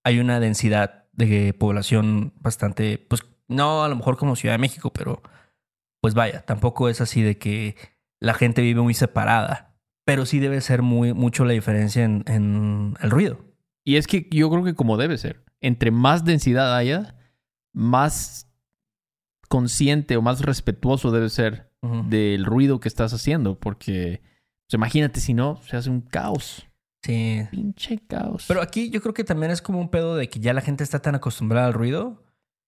hay 0.04 0.18
una 0.18 0.40
densidad 0.40 1.04
de 1.12 1.52
población 1.52 2.32
bastante, 2.40 2.98
pues 2.98 3.22
no 3.48 3.84
a 3.84 3.88
lo 3.88 3.96
mejor 3.96 4.16
como 4.16 4.34
Ciudad 4.36 4.54
de 4.54 4.58
México, 4.58 4.92
pero 4.92 5.22
pues 6.00 6.14
vaya, 6.14 6.42
tampoco 6.46 6.88
es 6.88 7.00
así 7.00 7.22
de 7.22 7.38
que 7.38 7.76
la 8.18 8.34
gente 8.34 8.62
vive 8.62 8.80
muy 8.80 8.94
separada, 8.94 9.76
pero 10.04 10.26
sí 10.26 10.38
debe 10.40 10.60
ser 10.60 10.82
muy, 10.82 11.12
mucho 11.12 11.44
la 11.44 11.52
diferencia 11.52 12.02
en, 12.04 12.24
en 12.26 12.94
el 13.00 13.10
ruido. 13.10 13.38
Y 13.84 13.96
es 13.96 14.06
que 14.06 14.28
yo 14.30 14.48
creo 14.50 14.64
que 14.64 14.74
como 14.74 14.96
debe 14.96 15.18
ser. 15.18 15.44
Entre 15.60 15.90
más 15.90 16.24
densidad 16.24 16.74
haya, 16.76 17.16
más 17.72 18.51
consciente 19.52 20.16
o 20.16 20.22
más 20.22 20.40
respetuoso 20.40 21.10
debe 21.10 21.28
ser 21.28 21.70
del 22.08 22.46
ruido 22.46 22.80
que 22.80 22.88
estás 22.88 23.12
haciendo. 23.12 23.58
Porque, 23.58 24.22
pues 24.66 24.78
imagínate 24.78 25.20
si 25.20 25.34
no, 25.34 25.60
se 25.68 25.76
hace 25.76 25.90
un 25.90 26.00
caos. 26.00 26.66
Sí. 27.02 27.42
Pinche 27.50 27.98
caos. 27.98 28.46
Pero 28.48 28.62
aquí 28.62 28.88
yo 28.88 29.02
creo 29.02 29.12
que 29.12 29.24
también 29.24 29.52
es 29.52 29.60
como 29.60 29.78
un 29.78 29.90
pedo 29.90 30.16
de 30.16 30.30
que 30.30 30.40
ya 30.40 30.54
la 30.54 30.62
gente 30.62 30.82
está 30.82 31.00
tan 31.00 31.14
acostumbrada 31.14 31.66
al 31.66 31.74
ruido 31.74 32.24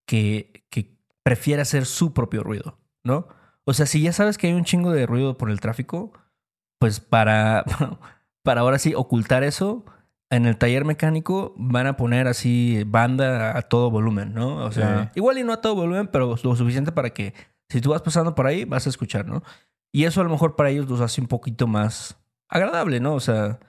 que, 0.06 0.66
que 0.68 0.98
prefiere 1.22 1.62
hacer 1.62 1.86
su 1.86 2.12
propio 2.12 2.42
ruido, 2.42 2.78
¿no? 3.02 3.28
O 3.64 3.72
sea, 3.72 3.86
si 3.86 4.02
ya 4.02 4.12
sabes 4.12 4.36
que 4.36 4.48
hay 4.48 4.52
un 4.52 4.64
chingo 4.64 4.92
de 4.92 5.06
ruido 5.06 5.38
por 5.38 5.50
el 5.50 5.60
tráfico, 5.60 6.12
pues 6.78 7.00
para, 7.00 7.64
para 8.42 8.60
ahora 8.60 8.78
sí 8.78 8.92
ocultar 8.94 9.42
eso, 9.42 9.86
en 10.34 10.46
el 10.46 10.56
taller 10.56 10.84
mecánico 10.84 11.54
van 11.56 11.86
a 11.86 11.96
poner 11.96 12.26
así 12.26 12.82
banda 12.86 13.56
a 13.56 13.62
todo 13.62 13.90
volumen, 13.90 14.34
¿no? 14.34 14.56
O 14.64 14.72
sea, 14.72 15.04
Sí. 15.04 15.18
igual 15.20 15.38
y 15.38 15.44
no 15.44 15.52
a 15.52 15.60
todo 15.60 15.74
volumen, 15.74 16.08
pero 16.08 16.36
lo 16.42 16.56
suficiente 16.56 16.92
para 16.92 17.10
que 17.10 17.34
si 17.68 17.80
tú 17.80 17.90
vas 17.90 18.02
pasando 18.02 18.34
por 18.34 18.46
ahí, 18.46 18.64
vas 18.64 18.86
a 18.86 18.90
escuchar, 18.90 19.26
¿no? 19.26 19.42
Y 19.92 20.04
eso 20.04 20.20
a 20.20 20.24
lo 20.24 20.30
mejor 20.30 20.56
para 20.56 20.70
ellos 20.70 20.88
los 20.88 21.00
hace 21.00 21.20
un 21.20 21.26
poquito 21.28 21.66
más 21.66 22.16
agradable, 22.48 23.00
¿no? 23.00 23.14
O 23.14 23.20
sea, 23.20 23.60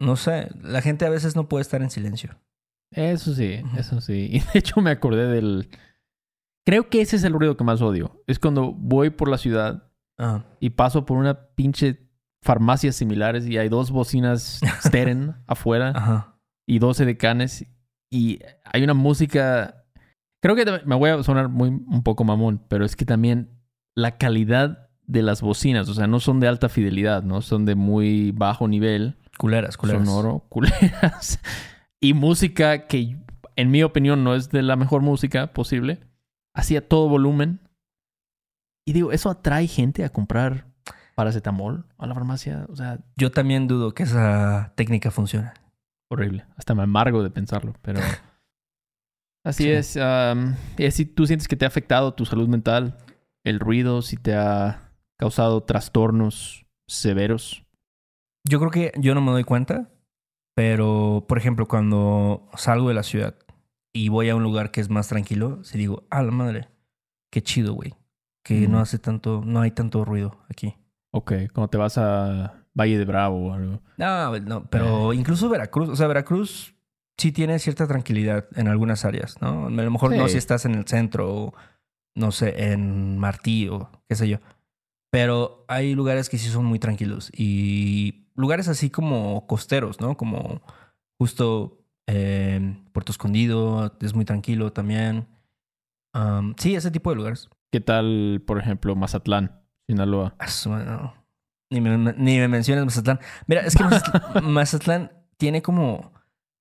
no 0.00 0.16
sé, 0.16 0.48
la 0.62 0.80
gente 0.82 1.04
a 1.04 1.10
veces 1.10 1.34
no 1.36 1.48
puede 1.48 1.62
estar 1.62 1.82
en 1.82 1.90
silencio. 1.90 2.38
Eso 2.92 3.34
sí, 3.34 3.60
eso 3.76 4.00
sí. 4.00 4.28
Y 4.32 4.40
de 4.40 4.58
hecho 4.58 4.80
me 4.80 4.90
acordé 4.90 5.26
del... 5.26 5.68
Creo 6.64 6.88
que 6.90 7.00
ese 7.00 7.16
es 7.16 7.24
el 7.24 7.32
ruido 7.32 7.56
que 7.56 7.64
más 7.64 7.80
odio. 7.80 8.22
Es 8.26 8.38
cuando 8.38 8.72
voy 8.72 9.10
por 9.10 9.28
la 9.28 9.38
ciudad 9.38 9.84
Ah, 10.20 10.44
y 10.58 10.70
paso 10.70 11.04
por 11.06 11.16
una 11.16 11.48
pinche 11.54 12.07
farmacias 12.42 12.96
similares 12.96 13.46
y 13.46 13.58
hay 13.58 13.68
dos 13.68 13.90
bocinas 13.90 14.60
Steren 14.84 15.34
afuera 15.46 15.92
ajá. 15.94 16.38
y 16.66 16.78
12 16.78 17.04
decanes 17.04 17.66
y 18.10 18.40
hay 18.64 18.82
una 18.84 18.94
música 18.94 19.78
Creo 20.40 20.54
que 20.54 20.64
me 20.84 20.94
voy 20.94 21.10
a 21.10 21.22
sonar 21.22 21.48
muy 21.48 21.68
un 21.68 22.02
poco 22.04 22.22
mamón, 22.24 22.62
pero 22.68 22.84
es 22.84 22.94
que 22.94 23.04
también 23.04 23.50
la 23.96 24.18
calidad 24.18 24.88
de 25.06 25.22
las 25.22 25.42
bocinas, 25.42 25.88
o 25.88 25.94
sea, 25.94 26.06
no 26.06 26.20
son 26.20 26.38
de 26.38 26.46
alta 26.46 26.68
fidelidad, 26.68 27.22
¿no? 27.24 27.40
Son 27.42 27.64
de 27.64 27.74
muy 27.74 28.30
bajo 28.30 28.68
nivel, 28.68 29.16
Culeras, 29.36 29.76
culeras. 29.76 30.06
sonoro, 30.06 30.40
culeras. 30.48 31.40
Y 32.00 32.14
música 32.14 32.86
que, 32.86 33.16
en 33.56 33.70
mi 33.70 33.82
opinión, 33.82 34.22
no 34.22 34.34
es 34.34 34.50
de 34.50 34.62
la 34.62 34.76
mejor 34.76 35.02
música 35.02 35.52
posible. 35.52 35.98
Así 36.54 36.76
a 36.76 36.86
todo 36.86 37.08
volumen. 37.08 37.60
Y 38.86 38.92
digo, 38.92 39.10
¿eso 39.10 39.30
atrae 39.30 39.66
gente 39.66 40.04
a 40.04 40.10
comprar 40.10 40.67
paracetamol 41.18 41.84
a 41.98 42.06
la 42.06 42.14
farmacia? 42.14 42.64
O 42.68 42.76
sea, 42.76 43.00
Yo 43.16 43.32
también 43.32 43.66
dudo 43.66 43.92
que 43.92 44.04
esa 44.04 44.72
técnica 44.76 45.10
funcione. 45.10 45.50
horrible. 46.08 46.46
Hasta 46.56 46.76
me 46.76 46.84
amargo 46.84 47.24
de 47.24 47.30
pensarlo, 47.30 47.74
pero... 47.82 47.98
Así 49.44 49.64
Sí. 49.64 49.70
es. 49.70 49.96
am, 49.96 50.54
y 50.76 50.88
si 50.92 51.06
tú 51.06 51.26
sientes 51.26 51.48
que 51.48 51.56
te 51.56 51.64
ha 51.64 51.68
afectado 51.68 52.14
tu 52.14 52.24
salud 52.24 52.46
mental, 52.48 52.96
el 53.44 53.58
ruido, 53.58 54.00
si 54.02 54.16
te 54.16 54.34
ha 54.36 54.92
causado 55.18 55.62
trastornos 55.64 56.66
severos. 56.86 57.64
Yo 58.48 58.58
creo 58.60 58.70
que 58.70 58.92
yo 58.96 59.14
no 59.14 59.20
me 59.20 59.32
doy 59.32 59.44
cuenta, 59.44 59.90
pero 60.54 61.24
por 61.28 61.36
ejemplo, 61.38 61.66
cuando 61.66 62.48
salgo 62.56 62.88
de 62.88 62.94
la 62.94 63.02
ciudad 63.02 63.34
y 63.92 64.08
voy 64.08 64.28
a 64.28 64.36
un 64.36 64.42
lugar 64.44 64.70
que 64.70 64.80
es 64.80 64.88
más 64.88 65.08
tranquilo, 65.08 65.62
si 65.64 65.78
digo, 65.78 66.04
ah, 66.10 66.22
la 66.22 66.30
madre, 66.30 66.68
qué 67.32 67.42
chido, 67.42 67.74
güey. 67.74 67.94
Que 68.44 68.66
no 68.68 68.78
hace 68.80 68.98
tanto, 68.98 69.42
no 69.44 69.60
hay 69.60 69.72
tanto 69.72 70.04
ruido 70.06 70.38
aquí. 70.48 70.74
Ok, 71.10 71.32
cuando 71.52 71.68
te 71.68 71.78
vas 71.78 71.98
a 71.98 72.64
Valle 72.74 72.98
de 72.98 73.04
Bravo 73.04 73.48
o 73.48 73.52
algo. 73.54 73.80
No, 73.96 74.28
güey, 74.30 74.40
no, 74.42 74.68
pero 74.70 75.12
incluso 75.12 75.48
Veracruz, 75.48 75.88
o 75.88 75.96
sea, 75.96 76.06
Veracruz 76.06 76.74
sí 77.16 77.32
tiene 77.32 77.58
cierta 77.58 77.86
tranquilidad 77.86 78.46
en 78.54 78.68
algunas 78.68 79.04
áreas, 79.04 79.40
¿no? 79.40 79.66
A 79.66 79.70
lo 79.70 79.90
mejor 79.90 80.14
no 80.14 80.28
si 80.28 80.38
estás 80.38 80.64
en 80.64 80.74
el 80.74 80.86
centro 80.86 81.34
o, 81.34 81.54
no 82.14 82.30
sé, 82.30 82.72
en 82.72 83.18
Martí 83.18 83.68
o 83.68 83.90
qué 84.08 84.14
sé 84.14 84.28
yo. 84.28 84.38
Pero 85.10 85.64
hay 85.68 85.94
lugares 85.94 86.28
que 86.28 86.38
sí 86.38 86.48
son 86.48 86.66
muy 86.66 86.78
tranquilos 86.78 87.30
y 87.34 88.26
lugares 88.34 88.68
así 88.68 88.90
como 88.90 89.46
costeros, 89.46 90.00
¿no? 90.00 90.16
Como 90.16 90.62
justo 91.18 91.78
eh, 92.06 92.76
Puerto 92.92 93.12
Escondido, 93.12 93.96
es 94.00 94.14
muy 94.14 94.24
tranquilo 94.24 94.72
también. 94.72 95.26
Am, 96.14 96.54
sí, 96.58 96.74
ese 96.76 96.90
tipo 96.90 97.10
de 97.10 97.16
lugares. 97.16 97.48
¿Qué 97.72 97.80
tal, 97.80 98.42
por 98.46 98.58
ejemplo, 98.58 98.94
Mazatlán, 98.94 99.62
Sinaloa? 99.88 100.34
Ah. 100.38 101.14
Ni 101.70 101.80
me, 101.80 101.96
ni 102.14 102.38
me 102.38 102.48
menciones 102.48 102.84
Mazatlán. 102.84 103.20
Mira, 103.46 103.62
es 103.62 103.74
que 103.74 103.84
Mazatlán, 103.84 104.44
Mazatlán 104.52 105.12
tiene 105.36 105.62
como, 105.62 106.12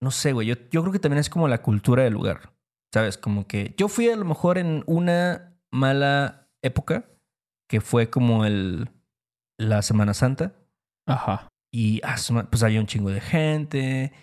no 0.02 0.12
sé, 0.12 0.34
güey, 0.34 0.48
yo, 0.48 0.56
yo 0.72 0.82
creo 0.82 0.92
que 0.92 1.00
también 1.00 1.20
es 1.20 1.30
como 1.30 1.48
la 1.48 1.62
cultura 1.62 2.04
del 2.04 2.14
lugar, 2.14 2.54
¿sabes? 2.94 3.18
Como 3.18 3.48
que 3.48 3.74
yo 3.78 3.90
fui 3.90 4.10
a 4.10 4.16
lo 4.16 4.26
mejor 4.26 4.58
en 4.58 4.84
una 4.86 5.58
mala 5.72 6.48
época, 6.62 7.06
que 7.70 7.82
fue 7.82 8.10
como 8.10 8.46
el, 8.46 8.90
la 9.58 9.82
Semana 9.82 10.14
Santa, 10.14 10.54
Ajá. 11.06 11.50
y 11.72 12.02
ah, 12.04 12.16
pues 12.50 12.64
había 12.64 12.80
un 12.80 12.88
chingo 12.88 13.10
de 13.10 13.22
gente, 13.22 14.14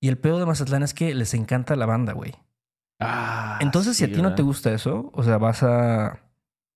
y 0.00 0.08
el 0.08 0.18
pedo 0.18 0.38
de 0.38 0.46
Mazatlán 0.46 0.82
es 0.82 0.94
que 0.94 1.14
les 1.14 1.32
encanta 1.34 1.76
la 1.76 1.86
banda, 1.86 2.12
güey. 2.12 2.34
Ah, 3.00 3.58
Entonces, 3.60 3.96
si 3.96 4.04
a 4.04 4.12
ti 4.12 4.22
no 4.22 4.34
te 4.34 4.42
gusta 4.42 4.72
eso, 4.72 5.10
o 5.12 5.22
sea, 5.22 5.38
vas 5.38 5.62
a. 5.62 6.20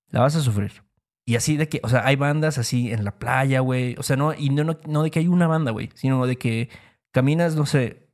La 0.09 0.21
vas 0.21 0.35
a 0.35 0.41
sufrir. 0.41 0.83
Y 1.29 1.35
así 1.35 1.57
de 1.57 1.69
que, 1.69 1.79
o 1.83 1.89
sea, 1.89 2.07
hay 2.07 2.15
bandas 2.15 2.57
así 2.57 2.91
en 2.91 3.05
la 3.05 3.19
playa, 3.19 3.59
güey. 3.59 3.95
O 3.99 4.01
sea, 4.01 4.15
no, 4.15 4.33
y 4.33 4.49
no, 4.49 4.63
no, 4.63 4.79
no 4.87 5.03
de 5.03 5.11
que 5.11 5.19
hay 5.19 5.27
una 5.27 5.45
banda, 5.45 5.69
güey, 5.69 5.91
sino 5.93 6.25
de 6.25 6.37
que 6.37 6.69
caminas, 7.13 7.55
no 7.55 7.67
sé, 7.67 8.09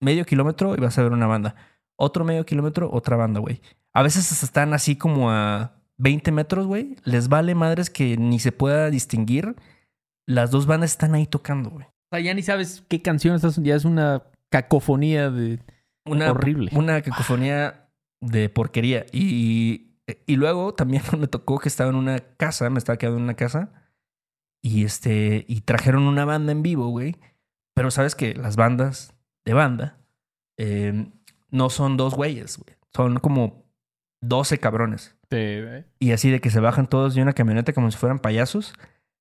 medio 0.00 0.24
kilómetro 0.24 0.74
y 0.74 0.80
vas 0.80 0.96
a 0.96 1.02
ver 1.02 1.12
una 1.12 1.26
banda. 1.26 1.54
Otro 1.98 2.24
medio 2.24 2.46
kilómetro, 2.46 2.90
otra 2.90 3.14
banda, 3.18 3.40
güey. 3.40 3.60
A 3.92 4.02
veces 4.02 4.42
están 4.42 4.72
así 4.72 4.96
como 4.96 5.30
a 5.30 5.82
20 5.98 6.32
metros, 6.32 6.66
güey. 6.66 6.96
Les 7.04 7.28
vale 7.28 7.54
madres 7.54 7.90
que 7.90 8.16
ni 8.16 8.38
se 8.38 8.52
pueda 8.52 8.88
distinguir. 8.88 9.54
Las 10.26 10.50
dos 10.50 10.64
bandas 10.64 10.92
están 10.92 11.14
ahí 11.14 11.26
tocando, 11.26 11.68
güey. 11.68 11.84
O 11.84 12.08
sea, 12.16 12.20
ya 12.20 12.32
ni 12.32 12.40
sabes 12.40 12.86
qué 12.88 13.02
canción 13.02 13.34
estás. 13.34 13.62
Ya 13.62 13.74
es 13.74 13.84
una 13.84 14.22
cacofonía 14.48 15.28
de. 15.28 15.60
Una, 16.06 16.30
Horrible. 16.30 16.70
Una 16.72 17.02
cacofonía 17.02 17.90
de 18.22 18.48
porquería. 18.48 19.04
Y, 19.12 19.85
y 20.26 20.36
luego 20.36 20.74
también 20.74 21.02
me 21.18 21.26
tocó 21.26 21.58
que 21.58 21.68
estaba 21.68 21.90
en 21.90 21.96
una 21.96 22.20
casa, 22.20 22.70
me 22.70 22.78
estaba 22.78 22.96
quedando 22.98 23.18
en 23.18 23.24
una 23.24 23.34
casa. 23.34 23.72
Y 24.62 24.84
este, 24.84 25.44
y 25.48 25.60
trajeron 25.60 26.04
una 26.04 26.24
banda 26.24 26.52
en 26.52 26.62
vivo, 26.62 26.88
güey. 26.88 27.16
Pero 27.74 27.90
sabes 27.90 28.14
que 28.14 28.34
las 28.34 28.56
bandas 28.56 29.14
de 29.44 29.52
banda 29.52 29.98
eh, 30.58 31.10
no 31.50 31.70
son 31.70 31.96
dos 31.96 32.14
güeyes, 32.14 32.56
güey. 32.58 32.76
Son 32.94 33.18
como 33.20 33.64
12 34.22 34.58
cabrones. 34.58 35.16
de- 35.30 35.84
Y 35.98 36.12
así 36.12 36.30
de 36.30 36.40
que 36.40 36.50
se 36.50 36.60
bajan 36.60 36.86
todos 36.88 37.14
de 37.14 37.22
una 37.22 37.32
camioneta 37.34 37.72
como 37.72 37.90
si 37.90 37.98
fueran 37.98 38.18
payasos. 38.18 38.72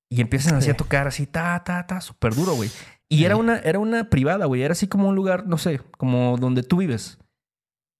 Y 0.09 0.21
empiezan 0.21 0.55
así 0.55 0.69
a 0.69 0.73
Sí. 0.73 0.77
tocar 0.77 1.07
así, 1.07 1.25
ta, 1.27 1.63
ta, 1.63 1.85
ta, 1.87 1.99
súper 1.99 2.33
duro, 2.35 2.53
güey. 2.53 2.69
Y 3.09 3.25
era 3.25 3.35
Sí. 3.35 3.41
una, 3.41 3.57
era 3.59 3.79
una 3.79 4.09
privada, 4.09 4.45
güey. 4.45 4.61
Era 4.61 4.71
así 4.71 4.87
como 4.87 5.09
un 5.09 5.15
lugar, 5.15 5.47
no 5.47 5.57
sé, 5.57 5.79
como 5.97 6.37
donde 6.37 6.63
tú 6.63 6.77
vives. 6.77 7.17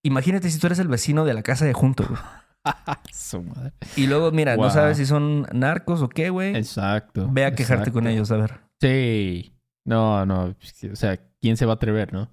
Imagínate 0.03 0.49
si 0.49 0.59
tú 0.59 0.67
eres 0.67 0.79
el 0.79 0.87
vecino 0.87 1.25
de 1.25 1.33
la 1.33 1.41
casa 1.43 1.65
de 1.65 1.73
junto, 1.73 2.05
güey. 2.07 2.19
Su 3.12 3.41
madre. 3.43 3.73
Y 3.95 4.08
luego, 4.08 4.32
mira, 4.32 4.56
Wow. 4.56 4.65
no 4.65 4.69
sabes 4.71 4.97
si 4.97 5.06
son 5.06 5.47
narcos 5.54 6.01
o 6.01 6.10
qué, 6.10 6.30
güey. 6.30 6.56
Exacto. 6.56 7.28
Ve 7.32 7.45
a 7.45 7.56
quejarte 7.56 7.91
con 7.91 8.08
ellos, 8.08 8.32
a 8.32 8.38
ver. 8.38 8.60
Sí. 8.82 9.56
No, 9.86 10.25
no. 10.25 10.56
O 10.91 10.95
sea, 10.95 11.19
¿quién 11.41 11.58
se 11.58 11.65
va 11.65 11.73
a 11.73 11.75
atrever, 11.75 12.12
no? 12.13 12.30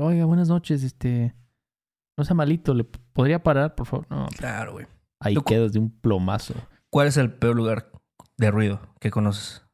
Oiga, 0.00 0.24
buenas 0.26 0.48
noches, 0.48 0.82
este. 0.82 1.34
No 2.18 2.24
sea 2.24 2.34
malito, 2.34 2.74
¿le 2.74 2.84
podría 2.84 3.42
parar, 3.42 3.74
por 3.74 3.86
favor? 3.86 4.06
No, 4.10 4.26
Claro, 4.36 4.72
güey. 4.72 4.86
ahí 5.20 5.36
quedas 5.46 5.72
de 5.72 5.78
un 5.78 5.90
plomazo. 5.90 6.54
¿Cuál 6.90 7.06
es 7.06 7.16
el 7.16 7.32
peor 7.32 7.54
lugar 7.56 7.90
de 8.36 8.50
ruido 8.50 8.80
que 9.00 9.10
conoces? 9.10 9.64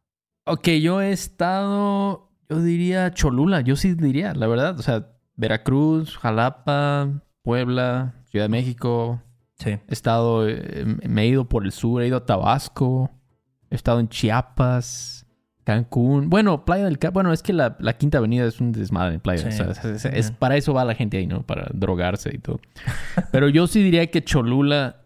Ok, 0.46 0.68
yo 0.82 1.00
he 1.00 1.10
estado, 1.12 2.30
yo 2.50 2.60
diría 2.60 3.12
Cholula, 3.14 3.62
yo 3.62 3.76
sí 3.76 3.94
diría, 3.94 4.34
la 4.34 4.46
verdad. 4.46 4.78
O 4.78 4.82
sea, 4.82 5.08
Veracruz, 5.36 6.18
Jalapa, 6.18 7.22
Puebla, 7.42 8.14
Ciudad 8.26 8.44
de 8.44 8.50
México. 8.50 9.22
Sí. 9.58 9.70
He 9.70 9.80
estado, 9.88 10.48
eh, 10.48 10.84
me 11.08 11.22
he 11.22 11.26
ido 11.28 11.48
por 11.48 11.64
el 11.64 11.72
sur, 11.72 12.02
he 12.02 12.08
ido 12.08 12.16
a 12.18 12.26
Tabasco, 12.26 13.10
he 13.70 13.74
estado 13.74 14.00
en 14.00 14.08
Chiapas, 14.08 15.26
Cancún. 15.64 16.28
Bueno, 16.28 16.64
Playa 16.64 16.84
del 16.84 16.98
Carmen, 16.98 17.14
bueno, 17.14 17.32
es 17.32 17.42
que 17.42 17.52
la, 17.52 17.76
la 17.78 17.94
Quinta 17.96 18.18
Avenida 18.18 18.44
es 18.46 18.60
un 18.60 18.72
desmadre 18.72 19.14
en 19.14 19.20
Playa. 19.20 19.50
Sí, 19.50 19.62
o 19.62 19.74
sea, 19.98 20.10
es- 20.12 20.30
para 20.32 20.56
eso 20.56 20.74
va 20.74 20.84
la 20.84 20.94
gente 20.94 21.16
ahí, 21.18 21.26
¿no? 21.26 21.42
Para 21.42 21.68
drogarse 21.72 22.30
y 22.34 22.38
todo. 22.38 22.60
Pero 23.32 23.48
yo 23.48 23.66
sí 23.66 23.82
diría 23.82 24.06
que 24.10 24.22
Cholula 24.24 25.02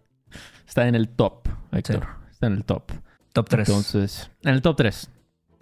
está 0.66 0.88
en 0.88 0.94
el 0.94 1.08
top, 1.08 1.48
Héctor. 1.72 2.06
Está 2.30 2.46
en 2.48 2.54
el 2.54 2.64
top. 2.64 2.90
Top 3.32 3.48
3. 3.48 3.68
Entonces, 3.68 4.30
en 4.42 4.54
el 4.54 4.62
top 4.62 4.76
3. 4.76 5.10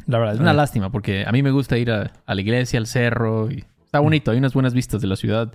La 0.06 0.18
verdad, 0.18 0.34
es 0.34 0.40
una 0.40 0.52
Ah. 0.52 0.54
lástima 0.54 0.90
porque 0.90 1.24
a 1.26 1.32
mí 1.32 1.42
me 1.42 1.50
gusta 1.50 1.76
ir 1.76 1.90
a, 1.90 2.12
a 2.24 2.34
la 2.34 2.40
iglesia, 2.40 2.78
al 2.78 2.86
cerro. 2.86 3.50
Y 3.50 3.64
está 3.84 3.98
bonito, 3.98 4.30
hay 4.30 4.38
unas 4.38 4.54
buenas 4.54 4.72
vistas 4.72 5.00
de 5.02 5.08
la 5.08 5.16
ciudad. 5.16 5.52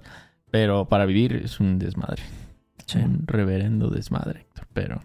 Pero 0.51 0.85
para 0.89 1.05
vivir 1.05 1.33
es 1.45 1.59
un 1.61 1.79
desmadre. 1.79 2.21
Un 3.03 3.23
reverendo 3.27 3.89
desmadre, 3.89 4.41
Héctor. 4.41 4.67
Pero, 4.73 5.01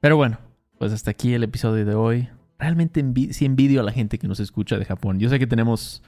pero 0.00 0.16
bueno, 0.16 0.38
pues 0.78 0.92
hasta 0.92 1.10
aquí 1.10 1.34
el 1.34 1.42
episodio 1.44 1.84
de 1.84 1.94
hoy. 1.94 2.28
Realmente 2.58 3.02
envi- 3.04 3.32
sí 3.32 3.44
envidio 3.46 3.80
a 3.80 3.84
la 3.84 3.92
gente 3.92 4.18
que 4.18 4.28
nos 4.28 4.38
escucha 4.40 4.78
de 4.78 4.84
Japón. 4.84 5.18
Yo 5.18 5.28
sé 5.30 5.38
que 5.38 5.46
tenemos 5.46 6.02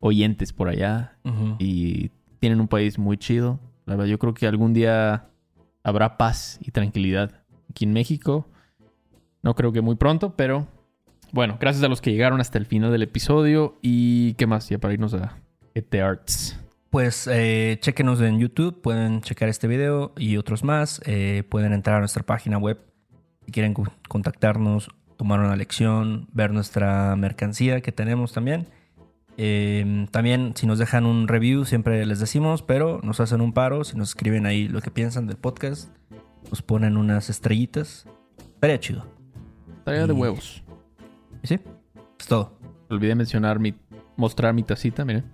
oyentes 0.00 0.52
por 0.52 0.68
allá 0.68 1.16
y 1.58 2.10
tienen 2.40 2.60
un 2.60 2.68
país 2.68 2.98
muy 2.98 3.16
chido. 3.16 3.58
La 3.86 3.94
verdad, 3.96 4.10
yo 4.10 4.18
creo 4.18 4.34
que 4.34 4.46
algún 4.46 4.74
día 4.74 5.28
habrá 5.82 6.16
paz 6.18 6.58
y 6.60 6.70
tranquilidad 6.72 7.42
aquí 7.70 7.84
en 7.84 7.92
México. 7.94 8.46
No 9.42 9.54
creo 9.54 9.72
que 9.72 9.80
muy 9.80 9.96
pronto, 9.96 10.34
pero 10.36 10.66
bueno, 11.32 11.56
gracias 11.60 11.82
a 11.84 11.88
los 11.88 12.00
que 12.00 12.12
llegaron 12.12 12.40
hasta 12.40 12.58
el 12.58 12.66
final 12.66 12.90
del 12.92 13.02
episodio. 13.02 13.78
¿Y 13.82 14.34
qué 14.34 14.46
más? 14.46 14.68
Ya 14.68 14.78
para 14.78 14.94
irnos 14.94 15.14
a 15.14 15.36
ET 15.74 15.94
Arts. 16.00 16.58
Pues 16.94 17.28
eh, 17.28 17.76
chéquenos 17.80 18.20
en 18.20 18.38
YouTube, 18.38 18.80
pueden 18.80 19.20
checar 19.20 19.48
este 19.48 19.66
video 19.66 20.12
y 20.16 20.36
otros 20.36 20.62
más. 20.62 21.00
Eh, 21.06 21.42
pueden 21.48 21.72
entrar 21.72 21.96
a 21.96 21.98
nuestra 21.98 22.22
página 22.22 22.56
web 22.56 22.78
si 23.44 23.50
quieren 23.50 23.74
co- 23.74 23.92
contactarnos, 24.08 24.88
tomar 25.16 25.40
una 25.40 25.56
lección, 25.56 26.28
ver 26.32 26.52
nuestra 26.52 27.16
mercancía 27.16 27.80
que 27.80 27.90
tenemos 27.90 28.32
también. 28.32 28.68
Eh, 29.38 30.06
también 30.12 30.52
si 30.54 30.68
nos 30.68 30.78
dejan 30.78 31.04
un 31.04 31.26
review 31.26 31.64
siempre 31.64 32.06
les 32.06 32.20
decimos, 32.20 32.62
pero 32.62 33.00
nos 33.02 33.18
hacen 33.18 33.40
un 33.40 33.52
paro, 33.52 33.82
si 33.82 33.96
nos 33.96 34.10
escriben 34.10 34.46
ahí 34.46 34.68
lo 34.68 34.80
que 34.80 34.92
piensan 34.92 35.26
del 35.26 35.36
podcast, 35.36 35.90
nos 36.48 36.62
ponen 36.62 36.96
unas 36.96 37.28
estrellitas. 37.28 38.06
Estaría 38.54 38.78
chido. 38.78 39.04
Tarea 39.84 40.06
de 40.06 40.14
Y- 40.14 40.16
huevos. 40.16 40.62
¿Y 41.42 41.48
sí? 41.48 41.58
Es 42.20 42.28
todo. 42.28 42.56
Olvidé 42.88 43.16
mencionar 43.16 43.58
mi, 43.58 43.74
mostrar 44.16 44.54
mi 44.54 44.62
tacita, 44.62 45.04
miren. 45.04 45.24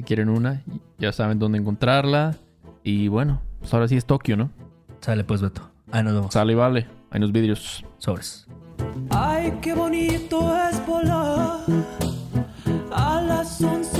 Si 0.00 0.04
quieren 0.04 0.30
una, 0.30 0.62
ya 0.98 1.12
saben 1.12 1.38
dónde 1.38 1.58
encontrarla. 1.58 2.34
Y 2.82 3.08
bueno, 3.08 3.42
pues 3.58 3.74
ahora 3.74 3.86
sí 3.86 3.98
es 3.98 4.06
Tokio, 4.06 4.34
¿no? 4.34 4.50
Sale 5.02 5.24
pues, 5.24 5.42
Beto. 5.42 5.60
Ahí 5.92 6.02
nos 6.02 6.14
vemos. 6.14 6.32
Sale 6.32 6.52
y 6.54 6.56
vale. 6.56 6.86
Ahí 7.10 7.20
nos 7.20 7.32
vidrios. 7.32 7.84
Sobres. 7.98 8.46
Ay, 9.10 9.58
qué 9.60 9.74
bonito 9.74 10.56
es 10.56 10.86
volar 10.86 11.60
a 12.90 13.20
las 13.20 13.60
11. 13.60 13.99